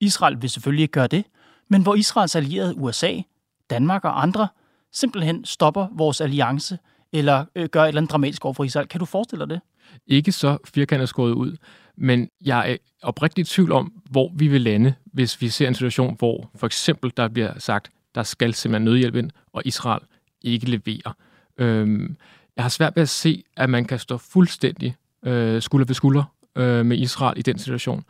Israel 0.01 0.41
vil 0.41 0.49
selvfølgelig 0.49 0.81
ikke 0.81 0.91
gøre 0.91 1.07
det, 1.07 1.25
men 1.67 1.81
hvor 1.81 1.95
Israels 1.95 2.35
allierede 2.35 2.77
USA, 2.77 3.21
Danmark 3.69 4.05
og 4.05 4.21
andre 4.21 4.47
simpelthen 4.91 5.45
stopper 5.45 5.87
vores 5.91 6.21
alliance 6.21 6.77
eller 7.13 7.45
øh, 7.55 7.69
gør 7.69 7.83
et 7.83 7.87
eller 7.87 8.01
andet 8.01 8.11
dramatisk 8.11 8.45
over 8.45 8.53
for 8.53 8.63
Israel. 8.63 8.87
Kan 8.87 8.99
du 8.99 9.05
forestille 9.05 9.45
dig 9.45 9.49
det? 9.49 9.61
Ikke 10.07 10.31
så 10.31 10.57
firkantet 10.65 11.09
skåret 11.09 11.31
ud, 11.31 11.57
men 11.97 12.29
jeg 12.45 12.71
er 12.71 12.77
oprigtigt 13.03 13.49
i 13.49 13.53
tvivl 13.53 13.71
om, 13.71 13.93
hvor 14.09 14.31
vi 14.35 14.47
vil 14.47 14.61
lande, 14.61 14.93
hvis 15.05 15.41
vi 15.41 15.49
ser 15.49 15.67
en 15.67 15.75
situation, 15.75 16.15
hvor 16.17 16.49
for 16.55 16.65
eksempel 16.65 17.11
der 17.17 17.27
bliver 17.27 17.59
sagt, 17.59 17.91
der 18.15 18.23
skal 18.23 18.53
simpelthen 18.53 18.85
nødhjælp 18.85 19.15
ind, 19.15 19.31
og 19.53 19.61
Israel 19.65 20.01
ikke 20.41 20.69
leverer. 20.69 21.13
Øhm, 21.57 22.17
jeg 22.55 22.63
har 22.63 22.69
svært 22.69 22.95
ved 22.95 23.03
at 23.03 23.09
se, 23.09 23.43
at 23.57 23.69
man 23.69 23.85
kan 23.85 23.99
stå 23.99 24.17
fuldstændig 24.17 24.95
øh, 25.25 25.61
skulder 25.61 25.85
ved 25.85 25.95
skulder 25.95 26.23
øh, 26.55 26.85
med 26.85 26.97
Israel 26.97 27.39
i 27.39 27.41
den 27.41 27.57
situation. 27.57 28.03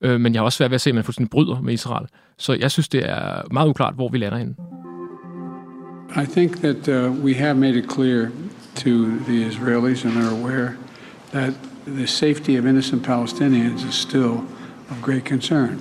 Øh, 0.00 0.20
men 0.20 0.34
jeg 0.34 0.40
har 0.40 0.44
også 0.44 0.56
svært 0.56 0.70
ved 0.70 0.74
at 0.74 0.80
se, 0.80 0.90
at 0.90 0.94
man 0.94 1.04
fuldstændig 1.04 1.30
bryder 1.30 1.60
med 1.60 1.74
Israel. 1.74 2.06
Så 2.36 2.52
jeg 2.52 2.70
synes, 2.70 2.88
det 2.88 3.10
er 3.10 3.42
meget 3.52 3.68
uklart, 3.68 3.94
hvor 3.94 4.08
vi 4.08 4.18
lander 4.18 4.38
henne. 4.38 4.54
I 6.16 6.26
think 6.26 6.56
that 6.56 6.88
uh, 6.88 7.24
we 7.24 7.34
have 7.34 7.54
made 7.54 7.76
it 7.76 7.92
clear 7.92 8.30
to 8.74 8.90
the 9.26 9.46
Israelis 9.48 10.04
and 10.04 10.16
are 10.18 10.30
aware 10.40 10.70
that 11.32 11.52
the 11.86 12.06
safety 12.06 12.58
of 12.58 12.66
innocent 12.66 13.02
Palestinians 13.02 13.84
is 13.88 13.94
still 13.94 14.40
of 14.90 15.02
great 15.02 15.24
concern. 15.24 15.80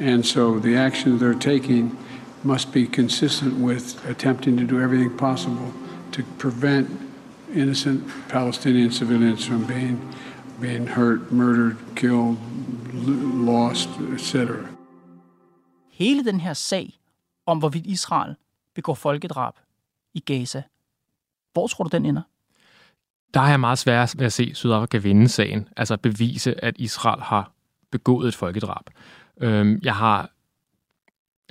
And 0.00 0.24
so 0.24 0.58
the 0.58 0.76
actions 0.76 1.20
they're 1.20 1.52
taking 1.52 1.98
must 2.42 2.72
be 2.72 2.86
consistent 2.86 3.54
with 3.54 3.96
attempting 4.08 4.56
to 4.58 4.64
do 4.64 4.80
everything 4.80 5.10
possible 5.16 5.72
to 6.12 6.22
prevent 6.38 6.88
innocent 7.54 8.02
Palestinian 8.28 8.90
civilians 8.90 9.46
from 9.46 9.66
being 9.66 9.98
being 10.60 10.88
hurt, 10.88 11.32
murdered, 11.32 11.76
killed, 11.96 12.36
lost, 13.46 13.88
etc. 14.12 14.48
Hele 15.92 16.24
den 16.24 16.40
her 16.40 16.52
sag 16.54 16.98
om, 17.46 17.58
hvorvidt 17.58 17.86
Israel 17.86 18.34
begår 18.74 18.94
folkedrab 18.94 19.54
i 20.14 20.20
Gaza, 20.20 20.62
hvor 21.52 21.66
tror 21.66 21.84
du, 21.84 21.96
den 21.96 22.06
ender? 22.06 22.22
Der 23.34 23.40
har 23.40 23.48
jeg 23.48 23.60
meget 23.60 23.78
svært 23.78 24.14
ved 24.18 24.26
at 24.26 24.32
se 24.32 24.54
Sydafrika 24.54 24.98
vinde 24.98 25.28
sagen, 25.28 25.68
altså 25.76 25.96
bevise, 25.96 26.64
at 26.64 26.74
Israel 26.78 27.20
har 27.20 27.52
begået 27.90 28.28
et 28.28 28.34
folkedrab. 28.34 28.84
Øhm, 29.40 29.80
jeg 29.82 29.96
har 29.96 30.30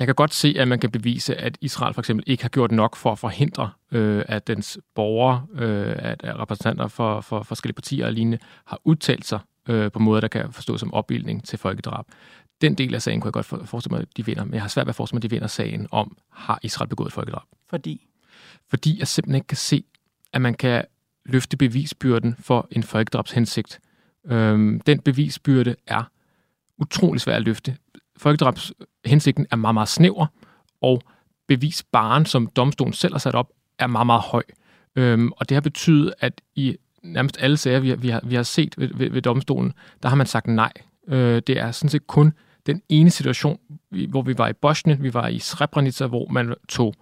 jeg 0.01 0.07
kan 0.07 0.15
godt 0.15 0.33
se, 0.33 0.55
at 0.59 0.67
man 0.67 0.79
kan 0.79 0.91
bevise, 0.91 1.35
at 1.35 1.57
Israel 1.61 1.93
for 1.93 2.01
eksempel 2.01 2.23
ikke 2.27 2.43
har 2.43 2.49
gjort 2.49 2.71
nok 2.71 2.95
for 2.95 3.11
at 3.11 3.19
forhindre, 3.19 3.71
øh, 3.91 4.23
at 4.27 4.47
dens 4.47 4.79
borgere, 4.95 5.45
øh, 5.53 5.95
at, 5.99 6.21
repræsentanter 6.23 6.87
for, 6.87 7.21
for 7.21 7.43
forskellige 7.43 7.75
partier 7.75 8.05
og 8.05 8.13
lignende, 8.13 8.37
har 8.65 8.79
udtalt 8.83 9.25
sig 9.25 9.39
øh, 9.69 9.91
på 9.91 9.99
måder, 9.99 10.21
der 10.21 10.27
kan 10.27 10.51
forstås 10.51 10.79
som 10.79 10.93
opbildning 10.93 11.43
til 11.45 11.59
folkedrab. 11.59 12.05
Den 12.61 12.75
del 12.75 12.95
af 12.95 13.01
sagen 13.01 13.21
kunne 13.21 13.27
jeg 13.27 13.33
godt 13.33 13.69
forestille 13.69 13.93
mig, 13.95 14.01
at 14.01 14.17
de 14.17 14.25
vinder, 14.25 14.43
men 14.43 14.53
jeg 14.53 14.61
har 14.61 14.69
svært 14.69 14.85
ved 14.85 14.91
at 14.91 14.95
forestille 14.95 15.15
mig, 15.15 15.19
at 15.19 15.23
de 15.23 15.35
vinder 15.35 15.47
sagen 15.47 15.87
om, 15.91 16.17
har 16.31 16.59
Israel 16.63 16.89
begået 16.89 17.07
et 17.07 17.13
folkedrab? 17.13 17.43
Fordi? 17.69 18.07
Fordi 18.69 18.99
jeg 18.99 19.07
simpelthen 19.07 19.35
ikke 19.35 19.47
kan 19.47 19.57
se, 19.57 19.83
at 20.33 20.41
man 20.41 20.53
kan 20.53 20.85
løfte 21.25 21.57
bevisbyrden 21.57 22.35
for 22.39 22.67
en 22.71 22.83
folkedrabshensigt. 22.83 23.79
Øhm, 24.25 24.79
den 24.79 24.99
bevisbyrde 24.99 25.75
er 25.87 26.03
utrolig 26.77 27.21
svær 27.21 27.35
at 27.35 27.41
løfte 27.41 27.77
folkedrabshensigten 28.21 29.47
er 29.51 29.55
meget, 29.55 29.73
meget 29.73 29.89
snæver, 29.89 30.25
og 30.81 31.01
bevisbaren, 31.47 32.25
som 32.25 32.47
domstolen 32.47 32.93
selv 32.93 33.13
har 33.13 33.19
sat 33.19 33.35
op, 33.35 33.49
er 33.79 33.87
meget, 33.87 34.05
meget 34.05 34.21
høj. 34.21 34.43
Øhm, 34.95 35.31
og 35.37 35.49
det 35.49 35.55
har 35.55 35.61
betydet, 35.61 36.13
at 36.19 36.41
i 36.55 36.77
nærmest 37.03 37.37
alle 37.39 37.57
sager, 37.57 37.79
vi 37.79 37.89
har, 37.89 37.95
vi 37.95 38.09
har, 38.09 38.21
vi 38.23 38.35
har 38.35 38.43
set 38.43 38.75
ved, 38.77 38.89
ved, 38.93 39.09
ved 39.09 39.21
domstolen, 39.21 39.73
der 40.03 40.09
har 40.09 40.15
man 40.15 40.27
sagt 40.27 40.47
nej. 40.47 40.71
Øh, 41.07 41.41
det 41.47 41.59
er 41.59 41.71
sådan 41.71 41.89
set 41.89 42.07
kun 42.07 42.33
den 42.65 42.81
ene 42.89 43.09
situation, 43.09 43.59
hvor 44.09 44.21
vi 44.21 44.37
var 44.37 44.47
i 44.47 44.53
Bosnien, 44.53 45.03
vi 45.03 45.13
var 45.13 45.27
i 45.27 45.39
Srebrenica, 45.39 46.07
hvor 46.07 46.27
man 46.27 46.55
tog 46.69 46.93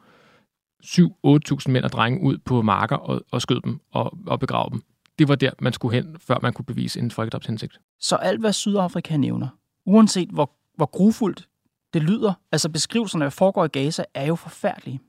7-8.000 0.86 1.72
mænd 1.72 1.86
og 1.86 1.92
drenge 1.92 2.22
ud 2.22 2.38
på 2.38 2.62
marker 2.62 2.96
og, 2.96 3.22
og 3.32 3.42
skød 3.42 3.62
dem 3.62 3.80
og, 3.92 4.18
og 4.28 4.40
begravede 4.40 4.72
dem. 4.72 4.84
Det 5.20 5.28
var 5.28 5.36
der, 5.36 5.52
man 5.60 5.74
skulle 5.74 5.96
hen, 5.96 6.18
før 6.20 6.38
man 6.42 6.54
kunne 6.54 6.66
bevise 6.66 7.00
en 7.00 7.12
folkedrabshensigt. 7.12 7.80
Så 8.00 8.16
alt, 8.16 8.40
hvad 8.40 8.54
Sydafrika 8.54 9.18
nævner, 9.18 9.48
uanset 9.86 10.30
hvor, 10.30 10.52
hvor 10.80 10.86
grufuldt 10.86 11.48
det 11.94 12.04
lyder, 12.04 12.34
altså 12.52 12.70
beskrivelserne, 12.70 13.24
der 13.24 13.30
foregår 13.30 13.66
i 13.66 13.68
Gaza, 13.68 14.04
er 14.14 14.26
jo 14.26 14.36
forfærdelige. 14.36 15.00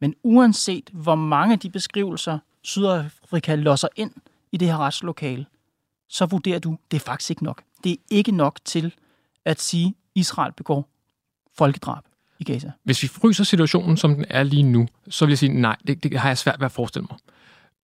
Men 0.00 0.14
uanset 0.22 0.90
hvor 0.92 1.14
mange 1.14 1.52
af 1.52 1.58
de 1.58 1.70
beskrivelser, 1.70 2.38
Sydafrika 2.62 3.54
losser 3.54 3.88
ind 3.96 4.12
i 4.52 4.56
det 4.56 4.68
her 4.68 4.78
retslokale, 4.78 5.46
så 6.08 6.26
vurderer 6.26 6.58
du, 6.58 6.78
det 6.90 6.96
er 6.96 7.00
faktisk 7.00 7.30
ikke 7.30 7.44
nok. 7.44 7.62
Det 7.84 7.92
er 7.92 7.96
ikke 8.10 8.32
nok 8.32 8.58
til 8.64 8.94
at 9.44 9.60
sige, 9.60 9.86
at 9.86 9.94
Israel 10.14 10.52
begår 10.52 10.88
folkedrab 11.56 12.04
i 12.38 12.44
Gaza. 12.44 12.72
Hvis 12.82 13.02
vi 13.02 13.08
fryser 13.08 13.44
situationen, 13.44 13.96
som 13.96 14.14
den 14.14 14.24
er 14.30 14.42
lige 14.42 14.62
nu, 14.62 14.88
så 15.08 15.26
vil 15.26 15.30
jeg 15.30 15.38
sige, 15.38 15.60
nej, 15.60 15.76
det, 15.86 16.02
det 16.02 16.18
har 16.18 16.28
jeg 16.28 16.38
svært 16.38 16.60
ved 16.60 16.66
at 16.66 16.72
forestille 16.72 17.06
mig. 17.10 17.18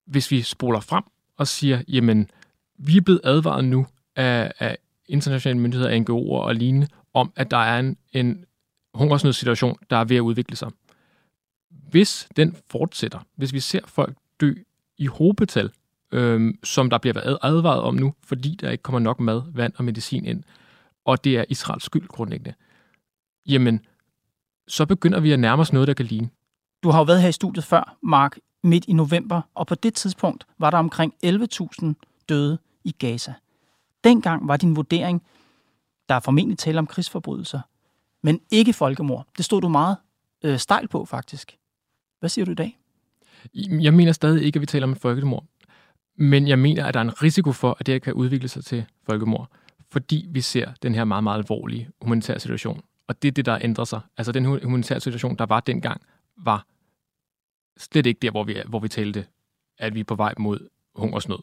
Hvis 0.05 0.31
vi 0.31 0.41
spoler 0.41 0.79
frem 0.79 1.03
og 1.37 1.47
siger, 1.47 1.81
jamen, 1.87 2.29
vi 2.77 2.97
er 2.97 3.01
blevet 3.01 3.21
advaret 3.23 3.65
nu 3.65 3.87
af, 4.15 4.53
af 4.59 4.77
internationale 5.11 5.59
myndigheder, 5.59 5.99
NGO'er 5.99 6.45
og 6.45 6.55
lignende, 6.55 6.87
om, 7.13 7.33
at 7.35 7.51
der 7.51 7.57
er 7.57 7.79
en, 7.79 7.97
en 8.13 8.45
hungersnødssituation, 8.93 9.77
der 9.89 9.97
er 9.97 10.03
ved 10.03 10.15
at 10.15 10.21
udvikle 10.21 10.55
sig. 10.55 10.71
Hvis 11.69 12.29
den 12.35 12.55
fortsætter, 12.69 13.19
hvis 13.35 13.53
vi 13.53 13.59
ser 13.59 13.79
folk 13.85 14.17
dø 14.41 14.53
i 14.97 15.05
hobetal, 15.05 15.71
øhm, 16.11 16.59
som 16.63 16.89
der 16.89 16.97
bliver 16.97 17.37
advaret 17.41 17.81
om 17.81 17.95
nu, 17.95 18.13
fordi 18.23 18.57
der 18.61 18.69
ikke 18.69 18.81
kommer 18.81 18.99
nok 18.99 19.19
mad, 19.19 19.41
vand 19.53 19.73
og 19.77 19.83
medicin 19.83 20.25
ind, 20.25 20.43
og 21.05 21.23
det 21.23 21.37
er 21.37 21.45
Israels 21.49 21.83
skyld 21.83 22.07
grundlæggende, 22.07 22.53
jamen, 23.47 23.85
så 24.67 24.85
begynder 24.85 25.19
vi 25.19 25.31
at 25.31 25.39
nærme 25.39 25.61
os 25.61 25.73
noget, 25.73 25.87
der 25.87 25.93
kan 25.93 26.05
ligne. 26.05 26.29
Du 26.83 26.89
har 26.89 26.99
jo 26.99 27.03
været 27.03 27.21
her 27.21 27.29
i 27.29 27.31
studiet 27.31 27.65
før, 27.65 27.97
Mark, 28.03 28.37
midt 28.63 28.85
i 28.87 28.93
november, 28.93 29.41
og 29.55 29.67
på 29.67 29.75
det 29.75 29.93
tidspunkt 29.93 30.45
var 30.59 30.69
der 30.69 30.77
omkring 30.77 31.13
11.000 31.25 31.93
døde 32.29 32.57
i 32.83 32.91
Gaza. 32.91 33.33
Dengang 34.03 34.47
var 34.47 34.57
din 34.57 34.75
vurdering, 34.75 35.23
der 36.09 36.15
er 36.15 36.19
formentlig 36.19 36.57
tale 36.57 36.79
om 36.79 36.87
krigsforbrydelser, 36.87 37.59
men 38.23 38.41
ikke 38.51 38.73
folkemord. 38.73 39.27
Det 39.37 39.45
stod 39.45 39.61
du 39.61 39.69
meget 39.69 39.97
øh, 40.43 40.59
stejl 40.59 40.87
på, 40.87 41.05
faktisk. 41.05 41.57
Hvad 42.19 42.29
siger 42.29 42.45
du 42.45 42.51
i 42.51 42.55
dag? 42.55 42.77
Jeg 43.55 43.93
mener 43.93 44.11
stadig 44.11 44.43
ikke, 44.43 44.57
at 44.57 44.61
vi 44.61 44.65
taler 44.65 44.87
om 44.87 44.91
et 44.91 44.97
folkemord. 44.97 45.45
Men 46.15 46.47
jeg 46.47 46.59
mener, 46.59 46.85
at 46.85 46.93
der 46.93 46.99
er 46.99 47.03
en 47.03 47.23
risiko 47.23 47.51
for, 47.51 47.77
at 47.79 47.85
det 47.85 48.01
kan 48.01 48.13
udvikle 48.13 48.47
sig 48.47 48.65
til 48.65 48.85
folkemord, 49.03 49.49
fordi 49.89 50.25
vi 50.29 50.41
ser 50.41 50.73
den 50.81 50.95
her 50.95 51.03
meget, 51.03 51.23
meget 51.23 51.37
alvorlige 51.37 51.89
humanitære 52.01 52.39
situation. 52.39 52.81
Og 53.07 53.21
det 53.21 53.27
er 53.27 53.31
det, 53.31 53.45
der 53.45 53.59
ændrer 53.61 53.83
sig. 53.83 54.01
Altså 54.17 54.31
den 54.31 54.45
humanitære 54.45 54.99
situation, 54.99 55.35
der 55.35 55.45
var 55.45 55.59
dengang, 55.59 56.01
var 56.37 56.65
slet 57.77 58.05
ikke 58.05 58.19
der, 58.19 58.31
hvor 58.31 58.43
vi, 58.43 58.55
er, 58.55 58.67
hvor 58.67 58.79
vi 58.79 58.87
talte, 58.87 59.25
at 59.77 59.95
vi 59.95 59.99
er 59.99 60.03
på 60.03 60.15
vej 60.15 60.33
mod 60.39 60.69
hungersnød. 60.95 61.39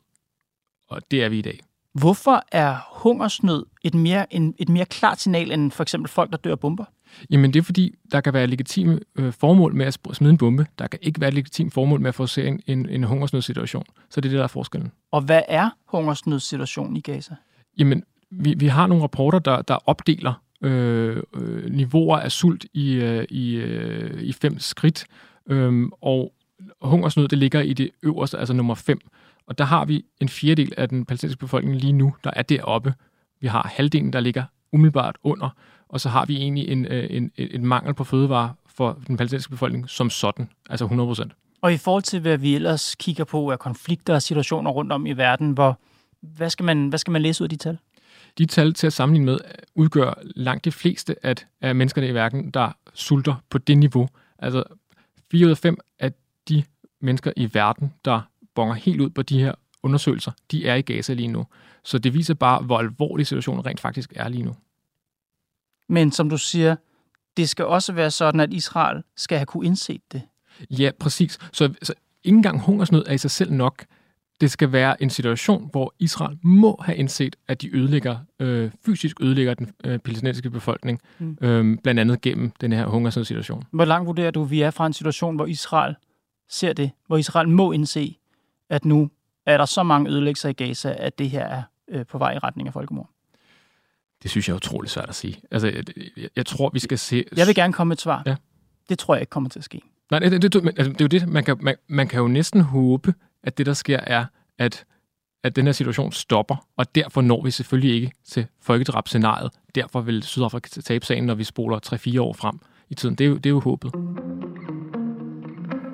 Og 0.88 1.10
det 1.10 1.24
er 1.24 1.28
vi 1.28 1.38
i 1.38 1.42
dag. 1.42 1.60
Hvorfor 1.94 2.42
er 2.52 2.76
hungersnød 2.92 3.66
et 3.82 3.94
mere, 3.94 4.34
en, 4.34 4.54
et 4.58 4.68
mere 4.68 4.84
klart 4.84 5.20
signal 5.20 5.52
end 5.52 5.70
for 5.70 5.82
eksempel 5.82 6.08
folk, 6.08 6.30
der 6.30 6.36
dør 6.36 6.52
af 6.52 6.60
bomber? 6.60 6.84
Jamen 7.30 7.52
det 7.52 7.58
er 7.58 7.62
fordi, 7.62 7.94
der 8.12 8.20
kan 8.20 8.32
være 8.32 8.46
legitime 8.46 9.00
øh, 9.16 9.32
formål 9.32 9.74
med 9.74 9.86
at 9.86 9.98
smide 10.12 10.30
en 10.30 10.38
bombe. 10.38 10.66
Der 10.78 10.86
kan 10.86 10.98
ikke 11.02 11.20
være 11.20 11.28
et 11.28 11.34
legitimt 11.34 11.74
formål 11.74 12.00
med 12.00 12.08
at 12.08 12.14
få 12.14 12.26
se 12.26 12.46
en, 12.46 12.60
en, 12.66 12.88
en 12.88 13.04
hungersnødssituation. 13.04 13.84
Så 14.10 14.20
det 14.20 14.28
er 14.28 14.30
det, 14.30 14.38
der 14.38 14.44
er 14.44 14.48
forskellen. 14.48 14.92
Og 15.12 15.20
hvad 15.20 15.42
er 15.48 15.70
hungersnødssituationen 15.86 16.96
i 16.96 17.00
Gaza? 17.00 17.34
Jamen, 17.78 18.02
vi, 18.30 18.54
vi 18.54 18.66
har 18.66 18.86
nogle 18.86 19.02
rapporter, 19.02 19.38
der, 19.38 19.62
der 19.62 19.78
opdeler 19.88 20.42
øh, 20.62 21.22
øh, 21.34 21.72
niveauer 21.72 22.18
af 22.18 22.32
sult 22.32 22.66
i, 22.74 22.92
øh, 22.92 23.24
i, 23.30 23.54
øh, 23.54 24.22
i 24.22 24.32
fem 24.32 24.58
skridt. 24.58 25.06
Øh, 25.50 25.88
og 26.02 26.32
hungersnød, 26.82 27.28
det 27.28 27.38
ligger 27.38 27.60
i 27.60 27.72
det 27.72 27.90
øverste, 28.02 28.38
altså 28.38 28.54
nummer 28.54 28.74
5. 28.74 29.00
Og 29.48 29.58
der 29.58 29.64
har 29.64 29.84
vi 29.84 30.04
en 30.20 30.28
fjerdedel 30.28 30.72
af 30.76 30.88
den 30.88 31.04
palæstinensiske 31.04 31.40
befolkning 31.40 31.76
lige 31.76 31.92
nu, 31.92 32.14
der 32.24 32.30
er 32.36 32.42
deroppe. 32.42 32.94
Vi 33.40 33.46
har 33.46 33.72
halvdelen, 33.76 34.12
der 34.12 34.20
ligger 34.20 34.44
umiddelbart 34.72 35.16
under, 35.22 35.50
og 35.88 36.00
så 36.00 36.08
har 36.08 36.26
vi 36.26 36.36
egentlig 36.36 36.68
en, 36.68 36.84
øh, 36.86 37.06
en, 37.10 37.30
en, 37.36 37.48
en 37.50 37.66
mangel 37.66 37.94
på 37.94 38.04
fødevarer 38.04 38.50
for 38.66 38.98
den 39.06 39.16
palæstinensiske 39.16 39.50
befolkning 39.50 39.90
som 39.90 40.10
sådan, 40.10 40.48
altså 40.70 40.84
100 40.84 41.08
procent. 41.08 41.32
Og 41.60 41.72
i 41.72 41.76
forhold 41.76 42.02
til, 42.02 42.20
hvad 42.20 42.38
vi 42.38 42.54
ellers 42.54 42.94
kigger 42.94 43.24
på 43.24 43.50
af 43.50 43.58
konflikter 43.58 44.14
og 44.14 44.22
situationer 44.22 44.70
rundt 44.70 44.92
om 44.92 45.06
i 45.06 45.12
verden, 45.12 45.50
hvor, 45.50 45.78
hvad, 46.20 46.50
skal 46.50 46.64
man, 46.64 46.88
hvad 46.88 46.98
skal 46.98 47.10
man 47.12 47.22
læse 47.22 47.42
ud 47.42 47.46
af 47.46 47.50
de 47.50 47.56
tal? 47.56 47.78
De 48.38 48.46
tal 48.46 48.74
til 48.74 48.86
at 48.86 48.92
sammenligne 48.92 49.26
med 49.26 49.38
udgør 49.74 50.14
langt 50.22 50.64
de 50.64 50.72
fleste 50.72 51.26
af, 51.26 51.34
af 51.60 51.74
menneskerne 51.74 52.08
i 52.08 52.14
verden, 52.14 52.50
der 52.50 52.70
sulter 52.94 53.34
på 53.50 53.58
det 53.58 53.78
niveau. 53.78 54.08
Altså 54.38 54.64
4 55.30 55.46
ud 55.46 55.50
af 55.50 55.58
5 55.58 55.78
af 55.98 56.12
de 56.48 56.64
mennesker 57.00 57.32
i 57.36 57.54
verden, 57.54 57.94
der 58.04 58.20
bonger 58.58 58.74
helt 58.74 59.00
ud 59.00 59.10
på 59.10 59.22
de 59.22 59.40
her 59.40 59.52
undersøgelser, 59.82 60.32
de 60.50 60.68
er 60.68 60.74
i 60.74 60.82
Gaza 60.82 61.12
lige 61.12 61.28
nu. 61.28 61.46
Så 61.84 61.98
det 61.98 62.14
viser 62.14 62.34
bare, 62.34 62.62
hvor 62.62 62.78
alvorlig 62.78 63.26
situationen 63.26 63.66
rent 63.66 63.80
faktisk 63.80 64.12
er 64.16 64.28
lige 64.28 64.42
nu. 64.42 64.56
Men 65.88 66.12
som 66.12 66.30
du 66.30 66.38
siger, 66.38 66.76
det 67.36 67.48
skal 67.48 67.64
også 67.64 67.92
være 67.92 68.10
sådan, 68.10 68.40
at 68.40 68.52
Israel 68.52 69.02
skal 69.16 69.38
have 69.38 69.46
kunne 69.46 69.66
indset 69.66 70.00
det. 70.12 70.22
Ja, 70.70 70.90
præcis. 71.00 71.38
Så, 71.52 71.74
så 71.82 71.94
ikke 72.24 72.36
engang 72.36 72.60
hungersnød 72.60 73.04
er 73.06 73.12
i 73.12 73.18
sig 73.18 73.30
selv 73.30 73.52
nok. 73.52 73.84
Det 74.40 74.50
skal 74.50 74.72
være 74.72 75.02
en 75.02 75.10
situation, 75.10 75.68
hvor 75.70 75.94
Israel 75.98 76.38
må 76.42 76.80
have 76.84 76.96
indset, 76.96 77.36
at 77.48 77.62
de 77.62 77.76
ødelægger, 77.76 78.18
øh, 78.40 78.70
fysisk 78.86 79.20
ødelægger 79.20 79.54
den 79.54 79.72
øh, 79.84 79.98
palæstinensiske 79.98 80.50
befolkning, 80.50 81.00
mm. 81.18 81.38
øh, 81.40 81.78
blandt 81.82 82.00
andet 82.00 82.20
gennem 82.20 82.52
den 82.60 82.72
her 82.72 82.86
hungersnødssituation. 82.86 83.64
Hvor 83.70 83.84
langt 83.84 84.06
vurderer 84.06 84.30
du, 84.30 84.44
vi 84.44 84.60
er 84.60 84.70
fra 84.70 84.86
en 84.86 84.92
situation, 84.92 85.36
hvor 85.36 85.46
Israel 85.46 85.94
ser 86.48 86.72
det, 86.72 86.90
hvor 87.06 87.16
Israel 87.16 87.48
må 87.48 87.72
indse, 87.72 88.17
at 88.70 88.84
nu 88.84 89.10
er 89.46 89.56
der 89.56 89.64
så 89.64 89.82
mange 89.82 90.10
ødelæggelser 90.10 90.48
i 90.48 90.52
Gaza, 90.52 90.94
at 90.98 91.18
det 91.18 91.30
her 91.30 91.44
er 91.44 91.62
øh, 91.88 92.06
på 92.06 92.18
vej 92.18 92.34
i 92.34 92.38
retning 92.38 92.68
af 92.68 92.72
folkemord? 92.72 93.10
Det 94.22 94.30
synes 94.30 94.48
jeg 94.48 94.52
er 94.52 94.56
utroligt 94.56 94.92
svært 94.92 95.08
at 95.08 95.14
sige. 95.14 95.40
Altså, 95.50 95.68
jeg, 95.68 95.84
jeg, 96.16 96.28
jeg 96.36 96.46
tror, 96.46 96.70
vi 96.72 96.78
skal 96.78 96.98
se... 96.98 97.24
Jeg 97.36 97.46
vil 97.46 97.54
gerne 97.54 97.72
komme 97.72 97.88
med 97.88 97.96
et 97.96 98.00
svar. 98.00 98.22
Ja. 98.26 98.36
Det 98.88 98.98
tror 98.98 99.14
jeg 99.14 99.20
ikke 99.22 99.30
kommer 99.30 99.50
til 99.50 99.58
at 99.58 99.64
ske. 99.64 99.80
Nej, 100.10 100.20
det, 100.20 100.42
det, 100.42 100.52
det, 100.52 100.66
altså, 100.66 100.92
det 100.92 101.00
er 101.00 101.04
jo 101.04 101.06
det, 101.06 101.28
man 101.28 101.44
kan, 101.44 101.56
man, 101.60 101.76
man 101.88 102.08
kan 102.08 102.20
jo 102.20 102.28
næsten 102.28 102.60
håbe, 102.60 103.14
at 103.42 103.58
det, 103.58 103.66
der 103.66 103.72
sker, 103.72 103.98
er, 103.98 104.24
at, 104.58 104.84
at 105.44 105.56
den 105.56 105.64
her 105.64 105.72
situation 105.72 106.12
stopper, 106.12 106.66
og 106.76 106.94
derfor 106.94 107.20
når 107.20 107.42
vi 107.42 107.50
selvfølgelig 107.50 107.94
ikke 107.94 108.12
til 108.24 108.46
folkedrabscenariet. 108.60 109.50
Derfor 109.74 110.00
vil 110.00 110.22
Sydafrika 110.22 110.80
tabe 110.80 111.06
sagen, 111.06 111.24
når 111.24 111.34
vi 111.34 111.44
spoler 111.44 111.78
3-4 112.16 112.20
år 112.20 112.32
frem 112.32 112.58
i 112.90 112.94
tiden. 112.94 113.14
Det 113.14 113.24
er 113.24 113.28
jo, 113.28 113.34
det 113.34 113.46
er 113.46 113.50
jo 113.50 113.60
håbet. 113.60 113.94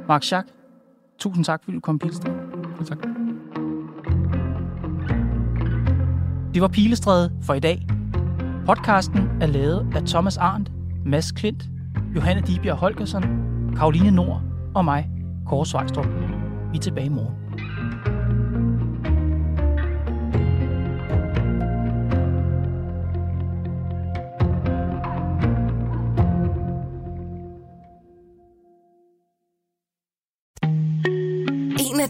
Mark 0.08 0.22
Schack, 0.22 0.48
tusind 1.18 1.44
tak, 1.44 1.64
fordi 1.64 1.74
du 1.74 1.80
kom, 1.80 1.98
Pilestræde. 1.98 2.43
Tak. 2.82 2.98
Det 6.54 6.62
var 6.62 6.68
Pilestræde 6.68 7.32
for 7.42 7.54
i 7.54 7.60
dag. 7.60 7.86
Podcasten 8.66 9.28
er 9.40 9.46
lavet 9.46 9.86
af 9.94 10.02
Thomas 10.02 10.36
Arndt, 10.36 10.72
Mads 11.06 11.32
Klint, 11.32 11.64
Johanne 12.14 12.42
Dibjerg 12.42 12.76
Holgersen, 12.76 13.22
Karoline 13.76 14.10
Nord 14.10 14.42
og 14.74 14.84
mig, 14.84 15.10
Kåre 15.46 15.66
Svejstrup. 15.66 16.06
Vi 16.72 16.78
er 16.78 16.82
tilbage 16.82 17.06
i 17.06 17.08
morgen. 17.08 17.43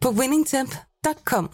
på 0.00 0.10
winningtemp.com. 0.10 1.48